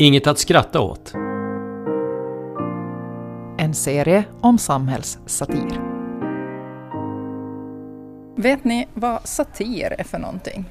Inget 0.00 0.26
att 0.26 0.38
skratta 0.38 0.80
åt. 0.80 1.14
En 3.58 3.74
serie 3.74 4.24
om 4.40 4.58
samhällssatir. 4.58 5.80
Vet 8.36 8.64
ni 8.64 8.88
vad 8.94 9.28
satir 9.28 9.94
är 9.98 10.04
för 10.04 10.18
någonting? 10.18 10.64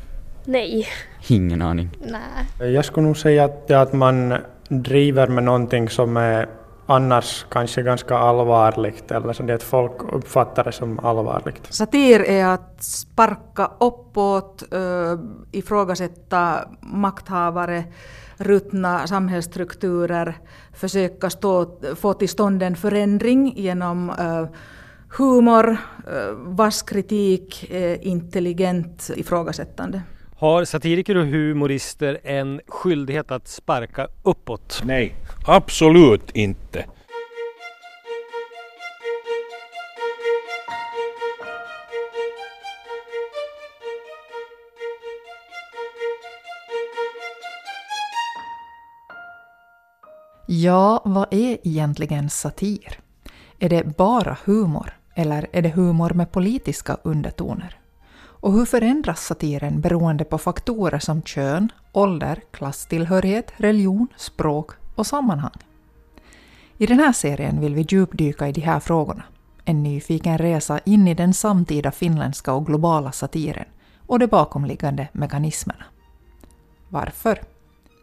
Nej. 0.46 0.88
Ingen 1.28 1.62
aning. 1.62 1.90
Nej. 2.02 2.74
Jag 2.74 2.86
skulle 2.86 3.08
nog 3.08 3.18
säga 3.18 3.44
att, 3.46 3.68
det 3.68 3.74
är 3.74 3.80
att 3.80 3.94
man 3.94 4.34
driver 4.70 5.28
med 5.28 5.44
någonting 5.44 5.90
som 5.90 6.18
är 6.18 6.50
annars 6.88 7.46
kanske 7.50 7.82
ganska 7.82 8.18
allvarligt 8.18 9.12
eller 9.12 9.34
så 9.34 9.44
det 9.44 9.54
att 9.54 9.64
folk 9.64 10.14
uppfattar 10.14 10.64
det 10.64 10.72
som 10.72 11.00
allvarligt. 11.00 11.74
Satir 11.74 12.20
är 12.20 12.46
att 12.46 12.84
sparka 12.84 13.72
uppåt, 13.80 14.64
eh, 14.74 15.20
ifrågasätta 15.52 16.60
makthavare, 16.82 17.84
ruttna 18.38 19.08
samhällsstrukturer, 19.08 20.38
försöka 20.74 21.30
stå, 21.30 21.80
få 21.96 22.14
till 22.14 22.30
stånd 22.30 22.64
en 22.64 22.76
förändring 22.76 23.54
genom 23.56 24.10
eh, 24.10 24.46
humor, 25.18 25.78
eh, 26.08 26.34
vass 26.36 26.82
kritik, 26.82 27.72
intelligent 28.02 29.12
ifrågasättande. 29.16 30.02
Har 30.40 30.66
satiriker 30.66 31.18
och 31.18 31.26
humorister 31.26 32.20
en 32.24 32.62
skyldighet 32.68 33.32
att 33.32 33.48
sparka 33.48 34.08
uppåt? 34.24 34.82
Nej, 34.86 35.16
absolut 35.46 36.32
inte. 36.36 36.86
Ja, 50.48 51.02
vad 51.06 51.34
är 51.34 51.58
egentligen 51.64 52.30
satir? 52.30 53.00
Är 53.60 53.70
det 53.70 53.98
bara 53.98 54.38
humor 54.46 54.94
eller 55.16 55.48
är 55.52 55.62
det 55.62 55.70
humor 55.70 56.10
med 56.10 56.32
politiska 56.32 56.98
undertoner? 57.04 57.77
Och 58.48 58.54
hur 58.54 58.66
förändras 58.66 59.26
satiren 59.26 59.82
beroende 59.82 60.24
på 60.24 60.38
faktorer 60.38 61.00
som 61.00 61.22
kön, 61.22 61.72
ålder, 61.92 62.42
klasstillhörighet, 62.52 63.52
religion, 63.58 64.08
språk 64.18 64.72
och 64.96 65.08
sammanhang? 65.08 65.58
I 66.78 66.86
den 66.86 67.00
här 67.00 67.12
serien 67.12 67.60
vill 67.60 67.76
vi 67.76 67.86
djupdyka 67.90 68.48
i 68.48 68.52
de 68.52 68.62
här 68.62 68.80
frågorna. 68.80 69.24
En 69.66 69.84
nyfiken 69.84 70.38
resa 70.38 70.80
in 70.80 71.08
i 71.08 71.14
den 71.14 71.34
samtida 71.34 71.92
finländska 71.92 72.54
och 72.54 72.66
globala 72.66 73.12
satiren 73.12 73.68
och 74.06 74.20
de 74.20 74.28
bakomliggande 74.28 75.08
mekanismerna. 75.12 75.86
Varför? 76.90 77.42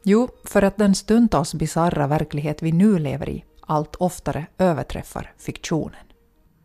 Jo, 0.02 0.28
för 0.44 0.62
att 0.62 0.76
den 0.76 0.94
stundtals 0.94 1.54
bisarra 1.54 2.06
verklighet 2.06 2.62
vi 2.62 2.72
nu 2.72 2.98
lever 2.98 3.28
i 3.28 3.44
allt 3.60 3.96
oftare 3.96 4.46
överträffar 4.58 5.32
fiktionen. 5.38 6.04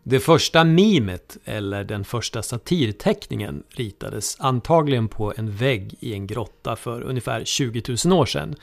Det 0.09 0.19
första 0.19 0.63
mimet, 0.63 1.37
eller 1.45 1.83
den 1.83 2.03
första 2.03 2.43
satirteckningen, 2.43 3.63
ritades 3.69 4.39
antagligen 4.39 5.07
på 5.07 5.33
en 5.37 5.51
vägg 5.51 5.95
i 5.99 6.13
en 6.13 6.27
grotta 6.27 6.75
för 6.75 7.01
ungefär 7.01 7.45
20 7.45 7.83
000 8.05 8.19
år 8.19 8.25
sedan. 8.25 8.55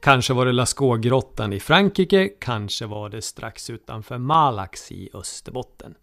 Kanske 0.00 0.34
var 0.34 0.46
det 0.46 0.52
Lascaux-grottan 0.52 1.52
i 1.52 1.60
Frankrike, 1.60 2.28
kanske 2.28 2.86
var 2.86 3.08
det 3.08 3.22
strax 3.22 3.70
utanför 3.70 4.18
Malax 4.18 4.92
i 4.92 5.10
Österbotten. 5.14 5.94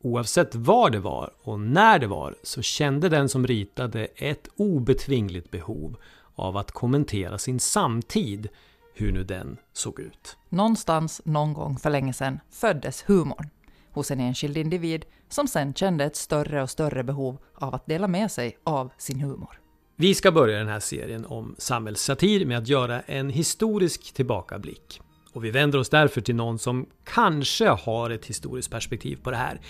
Oavsett 0.00 0.54
var 0.54 0.90
det 0.90 1.00
var 1.00 1.32
och 1.42 1.60
när 1.60 1.98
det 1.98 2.06
var 2.06 2.34
så 2.42 2.62
kände 2.62 3.08
den 3.08 3.28
som 3.28 3.46
ritade 3.46 4.04
ett 4.04 4.48
obetvingligt 4.56 5.50
behov 5.50 5.96
av 6.34 6.56
att 6.56 6.72
kommentera 6.72 7.38
sin 7.38 7.60
samtid, 7.60 8.48
hur 8.94 9.12
nu 9.12 9.24
den 9.24 9.56
såg 9.72 10.00
ut. 10.00 10.36
Någonstans, 10.48 11.22
någon 11.24 11.52
gång 11.52 11.78
för 11.78 11.90
länge 11.90 12.12
sedan, 12.12 12.40
föddes 12.50 13.04
humorn 13.06 13.50
hos 13.92 14.10
en 14.10 14.20
enskild 14.20 14.56
individ 14.56 15.04
som 15.28 15.48
sen 15.48 15.74
kände 15.74 16.04
ett 16.04 16.16
större 16.16 16.62
och 16.62 16.70
större 16.70 17.04
behov 17.04 17.38
av 17.54 17.74
att 17.74 17.86
dela 17.86 18.08
med 18.08 18.30
sig 18.30 18.58
av 18.64 18.90
sin 18.98 19.20
humor. 19.20 19.60
Vi 19.96 20.14
ska 20.14 20.32
börja 20.32 20.58
den 20.58 20.68
här 20.68 20.80
serien 20.80 21.26
om 21.26 21.54
samhällssatir 21.58 22.46
med 22.46 22.58
att 22.58 22.68
göra 22.68 23.00
en 23.00 23.30
historisk 23.30 24.12
tillbakablick. 24.12 25.00
Och 25.32 25.44
vi 25.44 25.50
vänder 25.50 25.78
oss 25.78 25.88
därför 25.88 26.20
till 26.20 26.34
någon 26.34 26.58
som 26.58 26.86
kanske 27.04 27.68
har 27.68 28.10
ett 28.10 28.26
historiskt 28.26 28.70
perspektiv 28.70 29.18
på 29.22 29.30
det 29.30 29.36
här. 29.36 29.60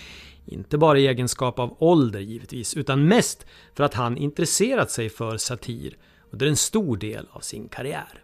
Inte 0.45 0.77
bara 0.77 0.99
i 0.99 1.07
egenskap 1.07 1.59
av 1.59 1.75
ålder 1.79 2.19
givetvis, 2.19 2.77
utan 2.77 3.07
mest 3.07 3.45
för 3.75 3.83
att 3.83 3.93
han 3.93 4.17
intresserat 4.17 4.91
sig 4.91 5.09
för 5.09 5.37
satir 5.37 5.97
under 6.31 6.47
en 6.47 6.55
stor 6.55 6.97
del 6.97 7.27
av 7.31 7.39
sin 7.39 7.67
karriär. 7.67 8.22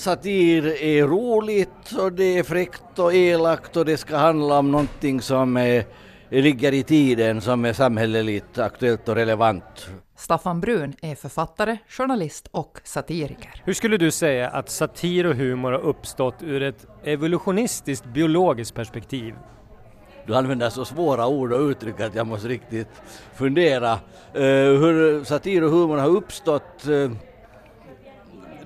Satir 0.00 0.82
är 0.82 1.06
roligt 1.06 1.92
och 1.98 2.12
det 2.12 2.38
är 2.38 2.42
fräckt 2.42 2.98
och 2.98 3.14
elakt 3.14 3.76
och 3.76 3.84
det 3.84 3.96
ska 3.96 4.16
handla 4.16 4.58
om 4.58 4.70
någonting 4.70 5.20
som 5.20 5.56
är, 5.56 5.84
ligger 6.28 6.74
i 6.74 6.82
tiden, 6.82 7.40
som 7.40 7.64
är 7.64 7.72
samhälleligt 7.72 8.58
aktuellt 8.58 9.08
och 9.08 9.14
relevant. 9.14 9.90
Staffan 10.16 10.60
Brun 10.60 10.94
är 11.02 11.14
författare, 11.14 11.78
journalist 11.88 12.48
och 12.50 12.80
satiriker. 12.84 13.62
Hur 13.64 13.72
skulle 13.72 13.96
du 13.96 14.10
säga 14.10 14.48
att 14.48 14.70
satir 14.70 15.26
och 15.26 15.34
humor 15.34 15.72
har 15.72 15.80
uppstått 15.80 16.42
ur 16.42 16.62
ett 16.62 16.86
evolutionistiskt 17.04 18.04
biologiskt 18.04 18.74
perspektiv? 18.74 19.34
Du 20.26 20.36
använder 20.36 20.70
så 20.70 20.84
svåra 20.84 21.26
ord 21.26 21.52
och 21.52 21.60
uttryck 21.60 22.00
att 22.00 22.14
jag 22.14 22.26
måste 22.26 22.48
riktigt 22.48 23.02
fundera. 23.34 23.92
Uh, 23.92 24.80
hur 24.80 25.24
satir 25.24 25.64
och 25.64 25.70
humor 25.70 25.96
har 25.96 26.08
uppstått 26.08 26.88
uh, 26.88 27.10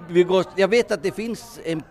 vi 0.09 0.23
går, 0.23 0.45
jag 0.57 0.69
vet 0.69 0.93
att 0.93 1.03
det 1.03 1.13
finns 1.13 1.61
en 1.65 1.83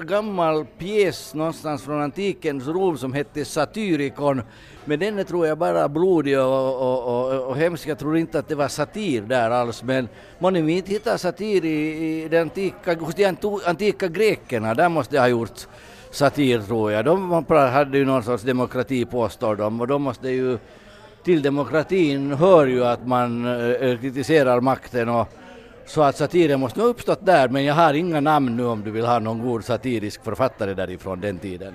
gammal 0.00 0.64
pjäs 0.78 1.34
någonstans 1.34 1.82
från 1.82 2.02
antikens 2.02 2.66
Rom 2.66 2.98
som 2.98 3.12
hette 3.12 3.44
Satyrikon, 3.44 4.42
men 4.84 4.98
den 4.98 5.18
är 5.18 5.24
tror 5.24 5.46
jag 5.46 5.58
bara 5.58 5.88
blodig 5.88 6.40
och, 6.40 6.82
och, 6.82 7.32
och, 7.32 7.48
och 7.48 7.56
hemsk. 7.56 7.88
Jag 7.88 7.98
tror 7.98 8.16
inte 8.16 8.38
att 8.38 8.48
det 8.48 8.54
var 8.54 8.68
satir 8.68 9.22
där 9.22 9.50
alls, 9.50 9.82
men 9.82 10.08
man 10.38 10.56
inte 10.56 10.90
hittar 10.90 11.16
satir 11.16 11.64
i, 11.64 12.22
i 12.24 12.28
de 12.28 12.38
antika, 12.38 12.94
hos 12.94 13.14
de 13.14 13.36
antika 13.66 14.08
grekerna, 14.08 14.74
där 14.74 14.88
måste 14.88 15.16
det 15.16 15.20
ha 15.20 15.28
gjorts 15.28 15.68
satir 16.10 16.60
tror 16.60 16.92
jag. 16.92 17.04
De 17.04 17.44
hade 17.48 17.98
ju 17.98 18.04
någon 18.04 18.22
sorts 18.22 18.42
demokrati 18.42 19.04
påstår 19.04 19.56
de 19.56 19.80
och 19.80 19.86
de 19.86 20.02
måste 20.02 20.28
ju 20.28 20.58
till 21.24 21.42
demokratin 21.42 22.32
hör 22.32 22.66
ju 22.66 22.84
att 22.84 23.06
man 23.06 23.46
eh, 23.46 23.70
eh, 23.70 23.98
kritiserar 23.98 24.60
makten 24.60 25.08
och 25.08 25.28
så 25.86 26.02
att 26.02 26.16
satiren 26.16 26.60
måste 26.60 26.80
ha 26.80 26.88
uppstått 26.88 27.26
där, 27.26 27.48
men 27.48 27.64
jag 27.64 27.74
har 27.74 27.94
inga 27.94 28.20
namn 28.20 28.56
nu 28.56 28.64
om 28.64 28.84
du 28.84 28.90
vill 28.90 29.06
ha 29.06 29.18
någon 29.18 29.38
god 29.38 29.64
satirisk 29.64 30.24
författare 30.24 30.74
därifrån 30.74 31.20
den 31.20 31.38
tiden. 31.38 31.74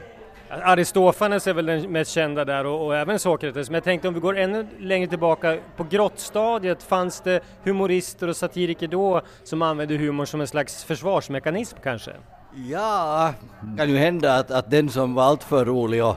Aristofanes 0.50 1.48
är 1.48 1.54
väl 1.54 1.66
den 1.66 1.92
mest 1.92 2.12
kända 2.12 2.46
där 2.46 2.66
och, 2.66 2.86
och, 2.86 2.96
även 2.96 3.20
Sokrates, 3.20 3.70
men 3.70 3.74
jag 3.74 3.84
tänkte 3.84 4.08
om 4.08 4.14
vi 4.14 4.20
går 4.20 4.38
ännu 4.38 4.68
längre 4.80 5.08
tillbaka, 5.08 5.58
på 5.78 5.84
grottstadiet 5.84 6.84
fanns 6.84 7.22
det 7.22 7.40
humorister 7.64 8.28
och 8.28 8.36
satiriker 8.36 8.88
då 8.88 9.22
som 9.44 9.62
använde 9.62 9.98
humor 9.98 10.26
som 10.26 10.42
en 10.42 10.48
slags 10.48 10.84
försvarsmekanism 10.84 11.78
kanske? 11.84 12.12
Ja, 12.56 13.34
det 13.62 13.78
kan 13.78 13.90
ju 13.90 13.98
hända 13.98 14.36
att, 14.36 14.52
att 14.52 14.72
den 14.72 14.90
som 14.90 15.14
var 15.14 15.24
alltför 15.24 15.66
rolig 15.66 16.06
och 16.06 16.16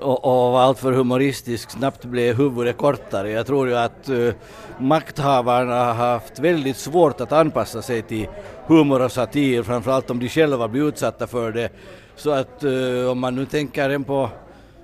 och, 0.00 0.24
och 0.24 0.52
var 0.52 0.60
alltför 0.60 0.92
humoristisk 0.92 1.70
snabbt 1.70 2.04
blev 2.04 2.36
huvudet 2.36 2.76
kortare. 2.76 3.30
Jag 3.30 3.46
tror 3.46 3.68
ju 3.68 3.76
att 3.76 4.08
uh, 4.08 4.32
makthavarna 4.78 5.84
har 5.84 5.94
haft 5.94 6.38
väldigt 6.38 6.76
svårt 6.76 7.20
att 7.20 7.32
anpassa 7.32 7.82
sig 7.82 8.02
till 8.02 8.28
humor 8.66 9.04
och 9.04 9.12
satir, 9.12 9.62
framförallt 9.62 10.10
om 10.10 10.18
de 10.18 10.28
själva 10.28 10.68
blir 10.68 10.88
utsatta 10.88 11.26
för 11.26 11.52
det. 11.52 11.68
Så 12.16 12.30
att 12.30 12.64
uh, 12.64 13.10
om 13.10 13.18
man 13.18 13.34
nu 13.34 13.46
tänker 13.46 13.90
en 13.90 14.04
på 14.04 14.28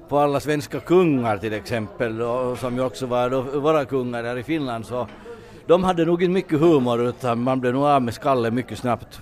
på 0.09 0.19
alla 0.19 0.41
svenska 0.41 0.81
kungar 0.81 1.38
till 1.38 1.53
exempel, 1.53 2.22
och, 2.22 2.59
som 2.59 2.77
ju 2.77 2.84
också 2.84 3.06
var 3.06 3.31
då, 3.31 3.41
våra 3.43 3.84
kungar 3.84 4.24
här 4.24 4.39
i 4.39 4.42
Finland, 4.42 4.86
så 4.86 5.09
de 5.66 5.84
hade 5.84 6.04
nog 6.04 6.22
inte 6.22 6.33
mycket 6.33 6.60
humor 6.60 7.09
utan 7.09 7.42
man 7.42 7.60
blev 7.60 7.74
nog 7.74 7.84
av 7.84 8.03
med 8.03 8.15
skallen 8.15 8.54
mycket 8.54 8.78
snabbt. 8.78 9.21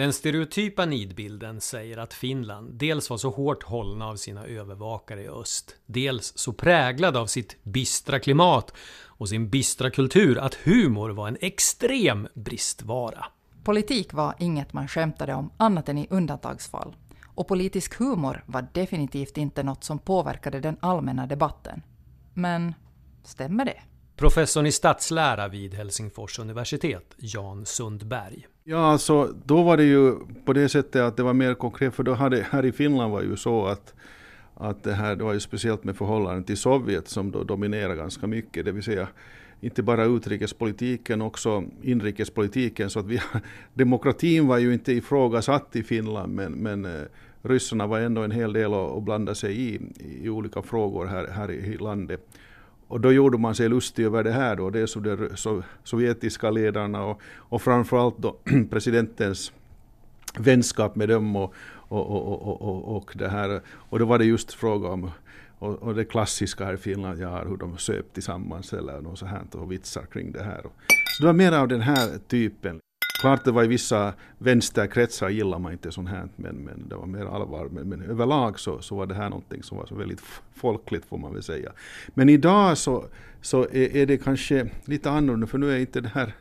Den 0.00 0.12
stereotypa 0.12 0.86
nidbilden 0.86 1.60
säger 1.60 1.96
att 1.96 2.14
Finland 2.14 2.74
dels 2.74 3.10
var 3.10 3.16
så 3.16 3.30
hårt 3.30 3.62
hållna 3.62 4.06
av 4.06 4.16
sina 4.16 4.44
övervakare 4.44 5.22
i 5.22 5.28
öst, 5.28 5.76
dels 5.86 6.32
så 6.38 6.52
präglad 6.52 7.16
av 7.16 7.26
sitt 7.26 7.64
bistra 7.64 8.18
klimat 8.18 8.74
och 9.04 9.28
sin 9.28 9.50
bistra 9.50 9.90
kultur 9.90 10.38
att 10.38 10.54
humor 10.54 11.10
var 11.10 11.28
en 11.28 11.36
extrem 11.40 12.28
bristvara. 12.34 13.26
Politik 13.64 14.12
var 14.12 14.34
inget 14.38 14.72
man 14.72 14.88
skämtade 14.88 15.34
om 15.34 15.50
annat 15.56 15.88
än 15.88 15.98
i 15.98 16.06
undantagsfall. 16.10 16.96
Och 17.34 17.48
politisk 17.48 17.98
humor 17.98 18.44
var 18.46 18.68
definitivt 18.72 19.38
inte 19.38 19.62
något 19.62 19.84
som 19.84 19.98
påverkade 19.98 20.60
den 20.60 20.76
allmänna 20.80 21.26
debatten. 21.26 21.82
Men 22.34 22.74
stämmer 23.24 23.64
det? 23.64 23.82
Professorn 24.16 24.66
i 24.66 24.72
statslära 24.72 25.48
vid 25.48 25.74
Helsingfors 25.74 26.38
universitet, 26.38 27.14
Jan 27.16 27.66
Sundberg. 27.66 28.46
Ja, 28.70 28.78
alltså 28.78 29.34
då 29.44 29.62
var 29.62 29.76
det 29.76 29.84
ju 29.84 30.14
på 30.44 30.52
det 30.52 30.68
sättet 30.68 31.02
att 31.02 31.16
det 31.16 31.22
var 31.22 31.32
mer 31.32 31.54
konkret, 31.54 31.94
för 31.94 32.02
då 32.02 32.14
hade, 32.14 32.46
här 32.50 32.64
i 32.66 32.72
Finland 32.72 33.12
var 33.12 33.22
ju 33.22 33.36
så 33.36 33.66
att 33.66 33.94
att 34.54 34.82
det 34.82 34.92
här 34.92 35.16
det 35.16 35.24
var 35.24 35.32
ju 35.32 35.40
speciellt 35.40 35.84
med 35.84 35.96
förhållandet 35.96 36.46
till 36.46 36.56
Sovjet 36.56 37.08
som 37.08 37.30
då 37.30 37.44
dominerar 37.44 37.94
ganska 37.94 38.26
mycket, 38.26 38.64
det 38.64 38.72
vill 38.72 38.82
säga 38.82 39.08
inte 39.60 39.82
bara 39.82 40.04
utrikespolitiken, 40.04 41.22
också 41.22 41.64
inrikespolitiken. 41.82 42.90
Så 42.90 42.98
att 42.98 43.06
vi, 43.06 43.20
demokratin 43.74 44.46
var 44.46 44.58
ju 44.58 44.72
inte 44.72 44.92
ifrågasatt 44.92 45.76
i 45.76 45.82
Finland, 45.82 46.34
men, 46.34 46.52
men 46.52 46.84
eh, 46.84 47.02
ryssarna 47.42 47.86
var 47.86 48.00
ändå 48.00 48.22
en 48.22 48.30
hel 48.30 48.52
del 48.52 48.74
att 48.74 49.02
blanda 49.02 49.34
sig 49.34 49.60
i, 49.60 49.80
i 50.22 50.28
olika 50.28 50.62
frågor 50.62 51.06
här, 51.06 51.26
här 51.26 51.50
i 51.50 51.76
landet. 51.76 52.28
Och 52.90 53.00
då 53.00 53.12
gjorde 53.12 53.38
man 53.38 53.54
sig 53.54 53.68
lustig 53.68 54.04
över 54.04 54.24
det 54.24 54.32
här 54.32 54.56
då, 54.56 54.70
dels 54.70 54.94
de 54.94 55.62
sovjetiska 55.84 56.50
ledarna 56.50 57.04
och, 57.04 57.20
och 57.36 57.62
framförallt 57.62 58.18
då 58.18 58.36
presidentens 58.70 59.52
vänskap 60.38 60.96
med 60.96 61.08
dem 61.08 61.36
och, 61.36 61.54
och, 61.72 62.10
och, 62.10 62.62
och, 62.62 62.96
och, 62.96 63.12
det 63.14 63.28
här. 63.28 63.60
Och 63.68 63.98
då 63.98 64.04
var 64.04 64.18
det 64.18 64.24
just 64.24 64.52
fråga 64.52 64.88
om 64.88 65.10
och, 65.58 65.82
och 65.82 65.94
det 65.94 66.04
klassiska 66.04 66.64
här 66.64 66.74
i 66.74 66.76
Finland, 66.76 67.18
ja, 67.18 67.44
hur 67.44 67.56
de 67.56 67.78
söp 67.78 68.12
tillsammans 68.12 68.72
eller 68.72 69.00
något 69.00 69.18
sånt 69.18 69.54
och 69.54 69.72
vitsar 69.72 70.06
kring 70.12 70.32
det 70.32 70.42
här. 70.42 70.62
Så 70.62 71.22
det 71.22 71.26
var 71.26 71.32
mer 71.32 71.52
av 71.52 71.68
den 71.68 71.80
här 71.80 72.18
typen. 72.28 72.80
Klart 73.20 73.44
det 73.44 73.52
var 73.52 73.64
i 73.64 73.66
vissa 73.66 74.12
vänsterkretsar 74.38 75.28
gillar 75.28 75.58
man 75.58 75.72
inte 75.72 75.92
sånt 75.92 76.08
här, 76.08 76.28
men, 76.36 76.56
men 76.56 76.88
det 76.88 76.94
var 76.94 77.06
mer 77.06 77.24
allvar. 77.24 77.68
Men, 77.72 77.88
men 77.88 78.02
överlag 78.02 78.60
så, 78.60 78.80
så 78.80 78.96
var 78.96 79.06
det 79.06 79.14
här 79.14 79.30
någonting 79.30 79.62
som 79.62 79.78
var 79.78 79.86
så 79.86 79.94
väldigt 79.94 80.20
folkligt 80.54 81.04
får 81.04 81.18
man 81.18 81.32
väl 81.32 81.42
säga. 81.42 81.72
Men 82.14 82.28
idag 82.28 82.78
så, 82.78 83.04
så 83.40 83.62
är, 83.62 83.96
är 83.96 84.06
det 84.06 84.18
kanske 84.18 84.70
lite 84.84 85.10
annorlunda, 85.10 85.46
för 85.46 85.58
nu 85.58 85.72
är 85.72 85.78
inte 85.78 86.00
det 86.00 86.08
här 86.08 86.34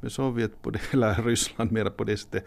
med 0.00 0.12
Sovjet 0.12 0.62
på 0.62 0.70
det, 0.70 0.80
eller 0.92 1.22
Ryssland 1.22 1.72
mera 1.72 1.90
på 1.90 2.04
det 2.04 2.16
sättet, 2.16 2.44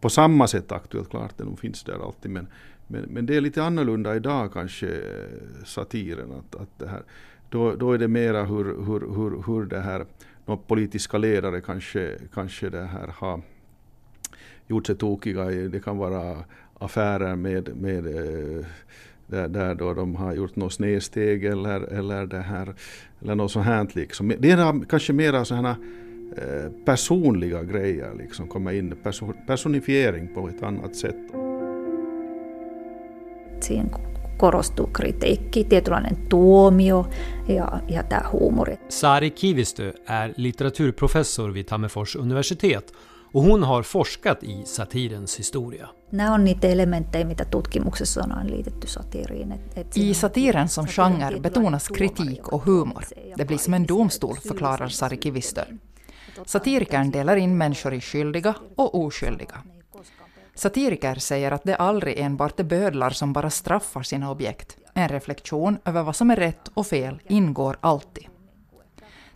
på 0.00 0.10
samma 0.10 0.46
sätt 0.46 0.72
aktuellt. 0.72 1.10
Klart 1.10 1.38
det 1.38 1.56
finns 1.60 1.84
där 1.84 2.06
alltid, 2.06 2.30
men, 2.30 2.46
men, 2.86 3.02
men 3.02 3.26
det 3.26 3.36
är 3.36 3.40
lite 3.40 3.62
annorlunda 3.62 4.16
idag 4.16 4.52
kanske, 4.52 4.86
eh, 4.88 5.64
satiren. 5.64 6.32
Att, 6.32 6.60
att 6.60 6.78
det 6.78 6.88
här, 6.88 7.02
då, 7.48 7.74
då 7.74 7.92
är 7.92 7.98
det 7.98 8.08
mera 8.08 8.44
hur, 8.44 8.64
hur, 8.64 9.00
hur, 9.14 9.42
hur 9.46 9.64
det 9.64 9.80
här 9.80 10.06
några 10.50 10.62
politiska 10.62 11.18
ledare 11.18 11.60
kanske, 11.60 12.18
kanske 12.34 12.70
det 12.70 12.84
här 12.84 13.14
har 13.14 13.42
gjort 14.66 14.86
sig 14.86 14.96
tokiga 14.96 15.50
i, 15.50 15.68
det 15.68 15.80
kan 15.80 15.98
vara 15.98 16.44
affärer 16.78 17.36
med, 17.36 17.76
med 17.76 18.06
eh, 18.06 18.66
där, 19.26 19.48
där 19.48 19.74
då 19.74 19.94
de 19.94 20.16
har 20.16 20.34
gjort 20.34 20.56
något 20.56 20.72
snedsteg 20.72 21.44
eller, 21.44 21.80
eller, 21.80 22.26
det 22.26 22.40
här, 22.40 22.74
eller 23.20 23.34
något 23.34 23.52
sånt 23.52 23.66
här. 23.66 23.88
Liksom. 23.92 24.32
Det 24.38 24.50
är 24.50 24.84
kanske 24.84 25.12
mera 25.12 25.44
sådana 25.44 25.76
eh, 26.36 26.70
personliga 26.84 27.62
grejer, 27.62 28.14
liksom, 28.18 28.48
kommer 28.48 28.72
in, 28.72 28.94
personifiering 29.46 30.34
på 30.34 30.48
ett 30.48 30.62
annat 30.62 30.96
sätt. 30.96 31.16
Siinä 33.60 34.09
korostuu 34.40 34.86
kritiikki, 34.86 35.64
tietynlainen 35.64 36.16
tuomio 36.16 37.06
ja, 37.48 37.80
ja 37.88 38.02
tämä 38.02 38.22
huumori. 38.32 38.78
Sari 38.88 39.30
Kivistö 39.30 39.92
är 40.06 40.34
litteraturprofessor 40.36 41.54
vid 41.54 41.64
Tammerfors 41.64 42.16
universitet 42.16 42.92
och 43.32 43.42
hon 43.42 43.62
har 43.62 43.82
forskat 43.82 44.42
i 44.42 44.62
satirens 44.64 45.38
historia. 45.38 45.88
Nämä 46.12 46.34
on 46.34 46.44
niitä 46.44 46.68
elementtejä, 46.68 47.24
mitä 47.24 47.44
tutkimuksessa 47.44 48.20
on 48.20 48.50
liitetty 48.50 48.86
satiriin. 48.86 49.60
I 49.94 50.14
satiren 50.14 50.68
som 50.68 50.86
genre 50.86 51.40
betonas 51.40 51.88
kritik 51.88 52.48
och 52.52 52.66
humor. 52.66 53.04
Det 53.38 53.44
blir 53.44 53.58
som 53.58 53.74
en 53.74 53.88
domstol, 53.88 54.36
förklarar 54.48 54.88
Sari 54.88 55.16
Kivistö. 55.16 55.64
Satirikern 56.46 57.12
delar 57.12 57.36
in 57.36 57.50
människor 57.50 57.94
i 57.94 58.00
skyldiga 58.00 58.54
och 58.76 59.04
oskyldiga. 59.04 59.62
Satiriker 60.54 61.14
säger 61.14 61.52
att 61.52 61.64
det 61.64 61.76
aldrig 61.76 62.18
enbart 62.18 62.60
är 62.60 62.64
bödlar 62.64 63.10
som 63.10 63.32
bara 63.32 63.50
straffar 63.50 64.02
sina 64.02 64.30
objekt. 64.30 64.76
En 64.94 65.08
reflektion 65.08 65.78
över 65.84 66.02
vad 66.02 66.16
som 66.16 66.30
är 66.30 66.36
rätt 66.36 66.68
och 66.74 66.86
fel 66.86 67.22
ingår 67.28 67.76
alltid. 67.80 68.26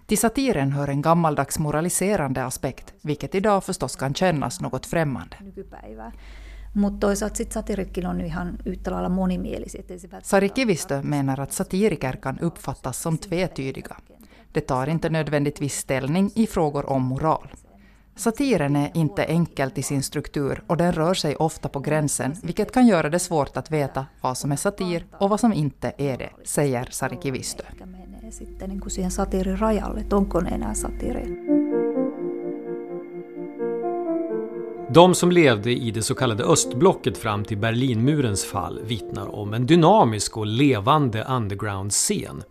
Till 0.07 0.19
satiren 0.19 0.73
hör 0.73 0.89
en 0.89 1.03
gammaldags 1.03 1.59
moraliserande 1.59 2.45
aspekt, 2.45 2.95
vilket 3.03 3.35
idag 3.35 3.65
förstås 3.65 3.97
kan 3.97 4.15
kännas 4.15 4.61
något 4.61 4.87
främmande. 4.87 5.37
Sari 10.23 10.49
Kivistö 10.49 11.03
menar 11.03 11.41
att 11.41 11.53
satiriker 11.53 12.13
kan 12.13 12.39
uppfattas 12.39 12.99
som 12.99 13.19
tvetydiga. 13.19 13.97
Det 14.53 14.61
tar 14.61 14.87
inte 14.87 15.11
nödvändigtvis 15.11 15.77
ställning 15.77 16.31
i 16.35 16.47
frågor 16.47 16.91
om 16.91 17.03
moral. 17.03 17.49
Satiren 18.17 18.77
är 18.77 18.91
inte 18.95 19.25
enkel 19.25 19.71
till 19.71 19.85
sin 19.85 20.03
struktur 20.03 20.63
och 20.67 20.77
den 20.77 20.93
rör 20.93 21.15
sig 21.15 21.37
ofta 21.37 21.69
på 21.69 21.81
gränsen, 21.81 22.37
vilket 22.43 22.73
kan 22.73 22.87
göra 22.87 23.11
det 23.11 23.19
svårt 23.19 23.57
att 23.57 23.71
veta 23.71 24.07
vad 24.21 24.39
som 24.39 24.53
är 24.53 24.57
satir 24.57 25.07
och 25.19 25.31
vad 25.31 25.41
som 25.41 25.53
inte 25.53 25.93
är 25.99 26.19
det, 26.19 26.31
säger 26.45 26.89
Sari 26.91 27.19
Kivistö. 27.23 27.65
De 34.91 35.15
som 35.15 35.33
levde 35.33 35.71
i 35.71 35.91
det 35.91 36.03
så 36.03 36.15
kallade 36.15 36.45
östblocket 36.45 37.19
fram 37.19 37.45
till 37.45 37.59
Berlinmurens 37.59 38.45
fall 38.45 38.81
vittnar 38.85 39.35
om 39.35 39.55
en 39.55 39.67
dynamisk 39.67 40.37
och 40.37 40.47
levande 40.47 41.25
underground-scen. 41.25 42.43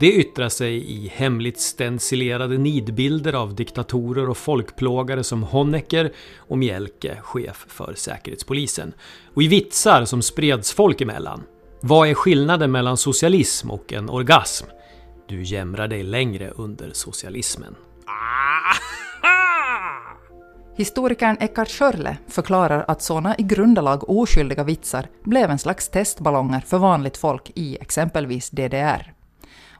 Det 0.00 0.12
yttrar 0.12 0.48
sig 0.48 0.90
i 0.90 1.08
hemligt 1.14 1.60
stencilerade 1.60 2.58
nidbilder 2.58 3.32
av 3.32 3.54
diktatorer 3.54 4.28
och 4.28 4.36
folkplågare 4.36 5.24
som 5.24 5.42
Honecker 5.42 6.12
och 6.36 6.58
Mielke, 6.58 7.18
chef 7.20 7.66
för 7.68 7.94
Säkerhetspolisen. 7.94 8.92
Och 9.34 9.42
i 9.42 9.48
vitsar 9.48 10.04
som 10.04 10.22
spreds 10.22 10.72
folk 10.72 11.00
emellan. 11.00 11.42
Vad 11.80 12.08
är 12.08 12.14
skillnaden 12.14 12.72
mellan 12.72 12.96
socialism 12.96 13.70
och 13.70 13.92
en 13.92 14.10
orgasm? 14.10 14.66
Du 15.28 15.42
jämrar 15.42 15.88
dig 15.88 16.02
längre 16.02 16.50
under 16.50 16.90
socialismen. 16.92 17.74
Historikern 20.76 21.36
Eckhart 21.40 21.68
Schörle 21.68 22.16
förklarar 22.28 22.84
att 22.88 23.02
sådana 23.02 23.36
i 23.38 23.42
grundlag 23.42 24.10
oskyldiga 24.10 24.64
vitsar 24.64 25.06
blev 25.24 25.50
en 25.50 25.58
slags 25.58 25.88
testballonger 25.88 26.60
för 26.60 26.78
vanligt 26.78 27.16
folk 27.16 27.50
i 27.54 27.78
exempelvis 27.80 28.50
DDR. 28.50 29.17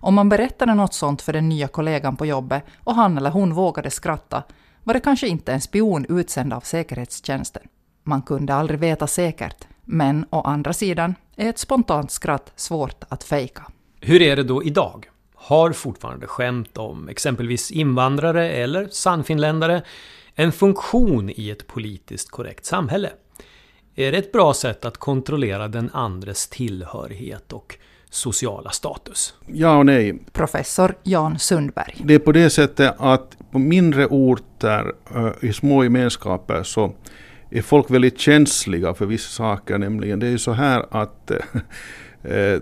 Om 0.01 0.15
man 0.15 0.29
berättade 0.29 0.75
något 0.75 0.95
sånt 0.95 1.23
för 1.23 1.33
den 1.33 1.49
nya 1.49 1.69
kollegan 1.69 2.17
på 2.17 2.27
jobbet 2.27 2.65
och 2.85 2.95
han 2.95 3.19
eller 3.19 3.31
hon 3.31 3.55
vågade 3.55 3.91
skratta 3.91 4.43
var 4.85 4.95
det 4.95 5.01
kanske 5.01 5.29
inte 5.29 5.53
en 5.53 5.61
spion 5.61 6.07
utsänd 6.09 6.53
av 6.53 6.61
säkerhetstjänsten. 6.61 7.63
Man 8.05 8.23
kunde 8.23 8.55
aldrig 8.55 8.81
veta 8.81 9.07
säkert, 9.07 9.69
men 9.85 10.27
å 10.31 10.41
andra 10.41 10.73
sidan 10.73 11.15
är 11.37 11.49
ett 11.49 11.59
spontant 11.59 12.11
skratt 12.11 12.53
svårt 12.57 13.05
att 13.09 13.25
fejka. 13.25 13.67
Hur 14.01 14.23
är 14.23 14.37
det 14.37 14.43
då 14.43 14.65
idag? 14.65 15.07
Har 15.35 15.73
fortfarande 15.73 16.27
skämt 16.27 16.77
om 16.77 17.09
exempelvis 17.09 17.71
invandrare 17.71 18.51
eller 18.51 18.89
sannfinländare 18.89 19.83
en 20.35 20.53
funktion 20.53 21.31
i 21.31 21.51
ett 21.51 21.67
politiskt 21.67 22.31
korrekt 22.31 22.65
samhälle? 22.65 23.11
Är 23.95 24.13
det 24.13 24.19
ett 24.19 24.33
bra 24.33 24.55
sätt 24.55 24.85
att 24.85 24.97
kontrollera 24.97 25.69
den 25.69 25.91
andres 25.93 26.49
tillhörighet 26.49 27.53
och 27.53 27.79
sociala 28.11 28.71
status? 28.71 29.35
Ja 29.47 29.79
och 29.79 29.87
nej. 29.87 30.19
Professor 30.33 30.95
Jan 31.03 31.39
Sundberg. 31.39 31.97
Det 32.05 32.15
är 32.15 32.19
på 32.19 32.33
det 32.33 32.51
sättet 32.51 32.95
att 32.99 33.37
på 33.51 33.59
mindre 33.59 34.07
orter, 34.07 34.93
eh, 35.15 35.49
i 35.49 35.53
små 35.53 35.85
gemenskaper, 35.85 36.63
så 36.63 36.93
är 37.51 37.63
folk 37.63 37.91
väldigt 37.91 38.19
känsliga 38.19 38.95
för 38.95 39.07
vissa 39.07 39.29
saker. 39.29 39.79
Nämligen 39.79 40.19
det 40.19 40.27
är 40.27 40.31
ju 40.31 40.39
så 40.39 40.53
här 40.53 40.87
att 40.91 41.31
eh, 41.31 41.41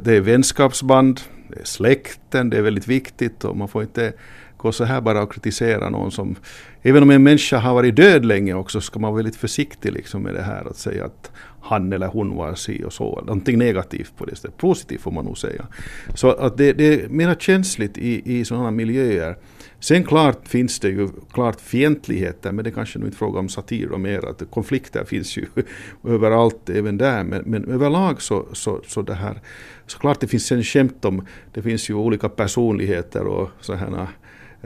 det 0.01 0.17
är 0.17 0.21
vänskapsband, 0.21 1.21
det 1.49 1.61
är 1.61 1.65
släkten, 1.65 2.51
det 2.51 2.57
är 2.57 2.63
väldigt 2.63 2.89
viktigt 2.89 3.45
och 3.45 3.57
man 3.57 3.69
får 3.69 3.83
inte 3.83 4.13
gå 4.57 4.73
så 4.73 4.85
här 4.85 5.01
bara 5.01 5.23
och 5.23 5.33
kritisera 5.33 5.91
någon 5.91 6.11
som... 6.11 6.37
Även 6.83 7.03
om 7.03 7.11
en 7.11 7.23
människa 7.23 7.59
har 7.59 7.75
varit 7.75 7.97
död 7.97 8.25
länge 8.25 8.55
också 8.55 8.81
ska 8.81 8.99
man 8.99 9.13
vara 9.13 9.17
väldigt 9.17 9.37
försiktig 9.37 9.93
liksom 9.93 10.23
med 10.23 10.35
det 10.35 10.43
här 10.43 10.65
att 10.65 10.77
säga 10.77 11.05
att 11.05 11.31
han 11.61 11.93
eller 11.93 12.07
hon 12.07 12.37
var 12.37 12.55
si 12.55 12.85
och 12.85 12.93
så. 12.93 13.21
Någonting 13.21 13.59
negativt 13.59 14.13
på 14.17 14.25
det 14.25 14.37
sättet. 14.37 14.57
Positivt 14.57 15.01
får 15.01 15.11
man 15.11 15.25
nog 15.25 15.39
säga. 15.39 15.67
Så 16.15 16.31
att 16.31 16.57
det, 16.57 16.73
det 16.73 17.03
är 17.03 17.09
mer 17.09 17.35
känsligt 17.35 17.99
i, 17.99 18.39
i 18.39 18.45
sådana 18.45 18.71
miljöer. 18.71 19.37
Sen 19.81 20.05
klart 20.05 20.49
finns 20.49 20.81
det 20.81 20.89
ju 20.89 21.09
klart 21.33 21.61
fientligheter, 21.61 22.53
men 22.53 22.65
det 22.65 22.71
kanske 22.71 22.99
nu 22.99 23.05
inte 23.05 23.17
fråga 23.17 23.39
om 23.39 23.49
satir 23.49 23.93
och 23.93 24.01
mer, 24.01 24.27
att 24.27 24.43
konflikter 24.51 25.05
finns 25.05 25.37
ju 25.37 25.47
överallt, 26.05 26.69
även 26.69 26.99
där. 26.99 27.25
Men, 27.25 27.43
men 27.47 27.65
överlag 27.65 28.23
så, 28.23 28.47
så, 28.53 28.81
så 28.87 29.03
det 29.03 29.15
här, 29.15 29.41
så 29.87 29.99
klart 29.99 30.21
det 30.21 30.27
finns 30.27 30.53
en 30.53 30.63
skämt 30.63 31.05
om, 31.05 31.27
det 31.55 31.63
finns 31.63 31.91
ju 31.91 31.95
olika 31.95 32.29
personligheter 32.29 33.27
och 33.27 33.51
sådana 33.61 34.09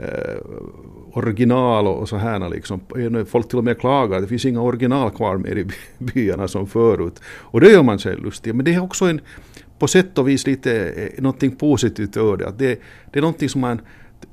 eh, 0.01 0.35
original 1.13 1.87
och 1.87 2.09
så 2.09 2.17
här. 2.17 2.49
Liksom. 2.49 2.79
Eh, 2.97 3.25
folk 3.25 3.49
till 3.49 3.57
och 3.57 3.63
med 3.63 3.79
klagar, 3.79 4.21
det 4.21 4.27
finns 4.27 4.45
inga 4.45 4.61
original 4.61 5.11
kvar 5.11 5.37
mer 5.37 5.55
i 5.55 5.67
byarna 5.97 6.47
som 6.47 6.67
förut. 6.67 7.21
Och 7.25 7.61
det 7.61 7.71
gör 7.71 7.83
man 7.83 7.99
sig 7.99 8.15
lustig. 8.15 8.55
Men 8.55 8.65
det 8.65 8.73
är 8.73 8.83
också 8.83 9.05
en, 9.05 9.21
på 9.79 9.87
sätt 9.87 10.17
och 10.17 10.27
vis 10.27 10.47
lite 10.47 10.89
eh, 10.89 11.21
någonting 11.21 11.55
positivt 11.55 12.17
över 12.17 12.37
det. 12.37 12.47
Att 12.47 12.59
det, 12.59 12.81
det 13.11 13.19
är 13.19 13.21
någonting 13.21 13.49
som 13.49 13.61
man 13.61 13.81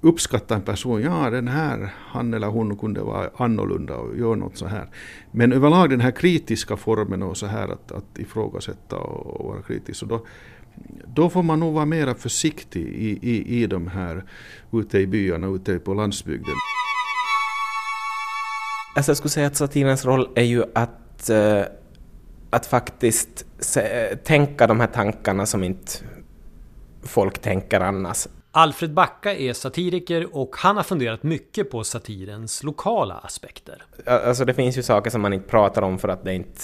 uppskattar 0.01 0.57
en 0.57 0.63
person, 0.63 1.03
ja 1.03 1.31
den 1.31 1.49
här, 1.49 1.95
han 1.97 2.35
eller 2.35 2.47
hon 2.47 2.77
kunde 2.77 3.01
vara 3.01 3.31
annorlunda 3.37 3.97
och 3.97 4.19
göra 4.19 4.35
något 4.35 4.57
så 4.57 4.67
här. 4.67 4.87
Men 5.31 5.53
överlag 5.53 5.91
den 5.91 6.01
här 6.01 6.11
kritiska 6.11 6.77
formen 6.77 7.23
och 7.23 7.37
så 7.37 7.47
här 7.47 7.69
att, 7.69 7.93
att 7.93 8.19
ifrågasätta 8.19 8.97
och, 8.97 9.41
och 9.41 9.49
vara 9.49 9.63
kritisk. 9.63 10.03
Och 10.03 10.09
då, 10.09 10.27
då 11.07 11.31
får 11.31 11.43
man 11.43 11.61
nog 11.61 11.75
vara 11.75 11.85
mera 11.85 12.15
försiktig 12.15 12.83
i, 12.83 13.19
i, 13.23 13.63
i 13.63 13.67
de 13.67 13.87
här 13.89 14.25
ute 14.73 14.99
i 14.99 15.07
byarna, 15.07 15.47
ute 15.47 15.79
på 15.79 15.95
landsbygden. 15.95 16.55
Alltså 18.95 19.11
jag 19.11 19.17
skulle 19.17 19.31
säga 19.31 19.47
att 19.47 19.57
satirens 19.57 20.05
roll 20.05 20.29
är 20.35 20.43
ju 20.43 20.65
att, 20.75 21.31
uh, 21.31 21.63
att 22.51 22.67
faktiskt 22.67 23.47
se, 23.59 24.17
tänka 24.17 24.67
de 24.67 24.81
här 24.81 24.87
tankarna 24.87 25.47
som 25.47 25.65
inte 25.65 25.93
folk 27.03 27.39
tänker 27.39 27.81
annars. 27.81 28.27
Alfred 28.51 28.95
Backa 28.95 29.35
är 29.35 29.53
satiriker 29.53 30.37
och 30.37 30.57
han 30.57 30.77
har 30.77 30.83
funderat 30.83 31.23
mycket 31.23 31.71
på 31.71 31.85
satirens 31.85 32.63
lokala 32.63 33.15
aspekter. 33.15 33.83
Alltså 34.07 34.45
det 34.45 34.55
finns 34.55 34.79
ju 34.79 34.83
saker 34.83 35.11
som 35.11 35.21
man 35.21 35.33
inte 35.33 35.49
pratar 35.49 35.83
om 35.83 35.99
för 35.99 36.09
att 36.09 36.25
det 36.25 36.35
inte... 36.35 36.61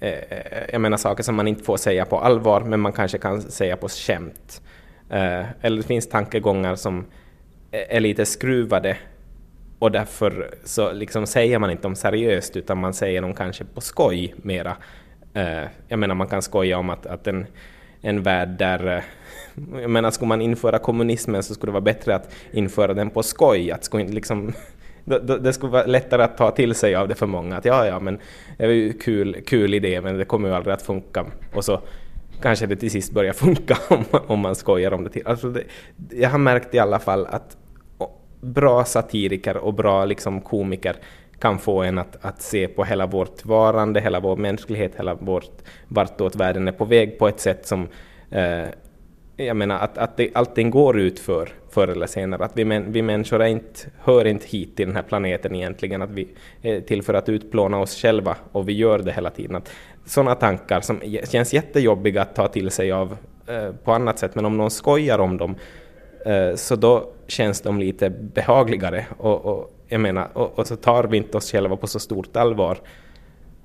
Eh, 0.00 0.10
eh, 0.10 0.62
jag 0.72 0.80
menar 0.80 0.96
saker 0.96 1.22
som 1.22 1.34
man 1.34 1.48
inte 1.48 1.64
får 1.64 1.76
säga 1.76 2.04
på 2.04 2.20
allvar 2.20 2.60
men 2.60 2.80
man 2.80 2.92
kanske 2.92 3.18
kan 3.18 3.42
säga 3.42 3.76
på 3.76 3.88
skämt. 3.88 4.62
Eh, 5.10 5.44
eller 5.60 5.76
det 5.76 5.82
finns 5.82 6.08
tankegångar 6.08 6.76
som 6.76 7.06
är 7.70 8.00
lite 8.00 8.26
skruvade 8.26 8.96
och 9.78 9.92
därför 9.92 10.54
så 10.64 10.92
liksom 10.92 11.26
säger 11.26 11.58
man 11.58 11.70
inte 11.70 11.82
dem 11.82 11.96
seriöst 11.96 12.56
utan 12.56 12.78
man 12.78 12.94
säger 12.94 13.22
dem 13.22 13.34
kanske 13.34 13.64
på 13.64 13.80
skoj 13.80 14.34
mera. 14.36 14.76
Eh, 15.34 15.64
jag 15.88 15.98
menar 15.98 16.14
man 16.14 16.28
kan 16.28 16.42
skoja 16.42 16.78
om 16.78 16.90
att, 16.90 17.06
att 17.06 17.26
en, 17.26 17.46
en 18.00 18.22
värld 18.22 18.48
där 18.48 18.96
eh, 18.96 19.02
jag 19.80 19.90
menar, 19.90 20.10
skulle 20.10 20.28
man 20.28 20.42
införa 20.42 20.78
kommunismen 20.78 21.42
så 21.42 21.54
skulle 21.54 21.68
det 21.68 21.74
vara 21.74 21.80
bättre 21.80 22.14
att 22.14 22.34
införa 22.52 22.94
den 22.94 23.10
på 23.10 23.22
skoj. 23.22 23.72
Att 23.72 23.84
skulle 23.84 24.04
liksom, 24.04 24.52
det 25.40 25.52
skulle 25.52 25.72
vara 25.72 25.86
lättare 25.86 26.22
att 26.22 26.36
ta 26.36 26.50
till 26.50 26.74
sig 26.74 26.94
av 26.94 27.08
det 27.08 27.14
för 27.14 27.26
många. 27.26 27.56
Att 27.56 27.64
ja, 27.64 27.86
ja, 27.86 28.00
men 28.00 28.18
det 28.58 28.64
är 28.64 28.68
ju 28.68 28.92
kul, 28.92 29.36
kul 29.46 29.74
idé, 29.74 30.00
men 30.00 30.18
det 30.18 30.24
kommer 30.24 30.48
ju 30.48 30.54
aldrig 30.54 30.74
att 30.74 30.82
funka. 30.82 31.26
Och 31.54 31.64
så 31.64 31.80
kanske 32.42 32.66
det 32.66 32.76
till 32.76 32.90
sist 32.90 33.12
börjar 33.12 33.32
funka 33.44 33.76
om, 33.88 34.04
om 34.26 34.40
man 34.40 34.54
skojar 34.54 34.92
om 34.92 35.04
det. 35.04 35.10
Till. 35.10 35.26
Alltså 35.26 35.50
det, 35.50 35.62
jag 36.10 36.30
har 36.30 36.38
märkt 36.38 36.74
i 36.74 36.78
alla 36.78 36.98
fall 36.98 37.26
att 37.26 37.56
bra 38.40 38.84
satiriker 38.84 39.56
och 39.56 39.74
bra 39.74 40.04
liksom 40.04 40.40
komiker 40.40 40.96
kan 41.38 41.58
få 41.58 41.82
en 41.82 41.98
att, 41.98 42.24
att 42.24 42.42
se 42.42 42.68
på 42.68 42.84
hela 42.84 43.06
vårt 43.06 43.44
varande, 43.44 44.00
hela 44.00 44.20
vår 44.20 44.36
mänsklighet, 44.36 44.92
hela 44.96 45.14
vårt, 45.14 45.62
vartåt 45.88 46.36
världen 46.36 46.68
är 46.68 46.72
på 46.72 46.84
väg 46.84 47.18
på 47.18 47.28
ett 47.28 47.40
sätt 47.40 47.66
som 47.66 47.88
eh, 48.30 48.64
jag 49.36 49.56
menar 49.56 49.78
att, 49.78 49.98
att 49.98 50.16
det, 50.16 50.30
allting 50.34 50.70
går 50.70 50.98
ut 50.98 51.18
för 51.18 51.48
förr 51.70 51.88
eller 51.88 52.06
senare. 52.06 52.44
Att 52.44 52.52
vi, 52.54 52.64
men, 52.64 52.92
vi 52.92 53.02
människor 53.02 53.42
är 53.42 53.46
inte, 53.46 53.80
hör 53.98 54.24
inte 54.24 54.46
hit 54.46 54.76
till 54.76 54.86
den 54.86 54.96
här 54.96 55.02
planeten 55.02 55.54
egentligen. 55.54 56.02
Att 56.02 56.10
vi 56.10 56.28
är 56.62 56.80
till 56.80 57.02
för 57.02 57.14
att 57.14 57.28
utplåna 57.28 57.78
oss 57.78 58.02
själva 58.02 58.36
och 58.52 58.68
vi 58.68 58.72
gör 58.72 58.98
det 58.98 59.12
hela 59.12 59.30
tiden. 59.30 59.56
Att 59.56 59.72
sådana 60.04 60.34
tankar 60.34 60.80
som 60.80 61.00
känns 61.24 61.54
jättejobbiga 61.54 62.22
att 62.22 62.34
ta 62.34 62.48
till 62.48 62.70
sig 62.70 62.92
av 62.92 63.16
eh, 63.46 63.72
på 63.84 63.92
annat 63.92 64.18
sätt, 64.18 64.34
men 64.34 64.44
om 64.44 64.56
någon 64.56 64.70
skojar 64.70 65.18
om 65.18 65.36
dem 65.36 65.54
eh, 66.26 66.54
så 66.54 66.76
då 66.76 67.12
känns 67.26 67.60
de 67.60 67.78
lite 67.78 68.10
behagligare. 68.10 69.06
Och, 69.18 69.44
och 69.44 69.72
jag 69.88 70.00
menar, 70.00 70.28
och, 70.32 70.58
och, 70.58 70.66
så 70.66 70.76
tar 70.76 71.04
vi 71.04 71.16
inte 71.16 71.36
oss 71.36 71.52
själva 71.52 71.76
på 71.76 71.86
så 71.86 71.98
stort 71.98 72.36
allvar. 72.36 72.78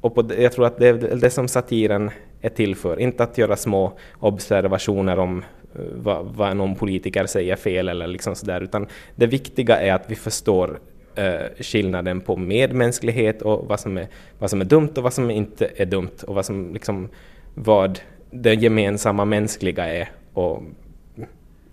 Och 0.02 0.16
på, 0.16 0.32
jag 0.38 0.52
tror 0.52 0.66
att 0.66 0.78
det 0.78 0.88
är 0.88 1.16
det 1.16 1.30
som 1.30 1.48
satiren 1.48 2.12
är 2.42 2.50
till 2.50 2.76
för. 2.76 3.00
Inte 3.00 3.24
att 3.24 3.38
göra 3.38 3.56
små 3.56 3.94
observationer 4.20 5.20
om 5.20 5.44
Eh, 5.76 5.82
vad, 5.96 6.26
vad 6.26 6.58
någon 6.58 6.76
politiker 6.76 7.26
säger 7.26 7.56
fel 7.56 7.90
eller 7.90 8.08
liksom 8.08 8.36
sådär, 8.36 8.62
utan 8.62 8.88
det 9.16 9.28
viktiga 9.28 9.82
är 9.82 9.94
att 9.94 10.12
vi 10.12 10.16
förstår 10.16 10.80
eh, 11.16 11.42
skillnaden 11.60 12.22
på 12.22 12.36
medmänsklighet 12.36 13.42
och 13.42 13.68
vad 13.68 13.80
som, 13.80 13.98
är, 13.98 14.08
vad 14.40 14.50
som 14.50 14.62
är 14.62 14.66
dumt 14.66 14.92
och 14.98 15.04
vad 15.04 15.14
som 15.14 15.32
inte 15.32 15.70
är 15.76 15.86
dumt 15.86 16.24
och 16.28 16.36
vad 16.36 16.46
som 16.46 16.74
liksom, 16.74 17.10
vad 17.54 18.00
det 18.32 18.54
gemensamma 18.54 19.26
mänskliga 19.26 19.88
är 19.88 20.10
och 20.34 20.64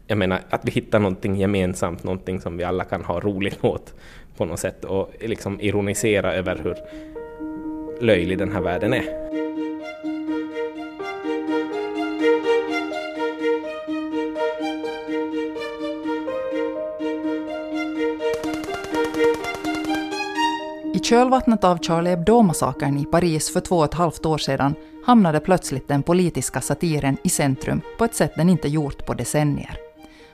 jag 0.08 0.18
menar 0.18 0.40
att 0.50 0.64
vi 0.64 0.70
hittar 0.70 0.98
någonting 0.98 1.36
gemensamt, 1.36 2.04
någonting 2.04 2.40
som 2.40 2.56
vi 2.56 2.64
alla 2.64 2.84
kan 2.84 3.04
ha 3.04 3.20
roligt 3.20 3.64
åt 3.64 3.94
på 4.36 4.44
något 4.44 4.60
sätt 4.60 4.84
och 4.84 5.10
liksom 5.20 5.60
ironisera 5.60 6.34
över 6.34 6.60
hur 6.64 6.76
löjlig 8.00 8.38
den 8.38 8.52
här 8.52 8.60
världen 8.60 8.94
är. 8.94 9.37
Kölvattnet 21.08 21.64
av 21.64 21.78
Charlie 21.78 22.10
Hebdo-massakern 22.10 22.98
i 22.98 23.04
Paris 23.04 23.52
för 23.52 23.60
två 23.60 23.78
och 23.78 23.84
ett 23.84 23.94
halvt 23.94 24.26
år 24.26 24.38
sedan 24.38 24.74
hamnade 25.06 25.40
plötsligt 25.40 25.88
den 25.88 26.02
politiska 26.02 26.60
satiren 26.60 27.16
i 27.24 27.28
centrum 27.28 27.80
på 27.98 28.04
ett 28.04 28.14
sätt 28.14 28.32
den 28.36 28.48
inte 28.48 28.68
gjort 28.68 29.06
på 29.06 29.14
decennier. 29.14 29.76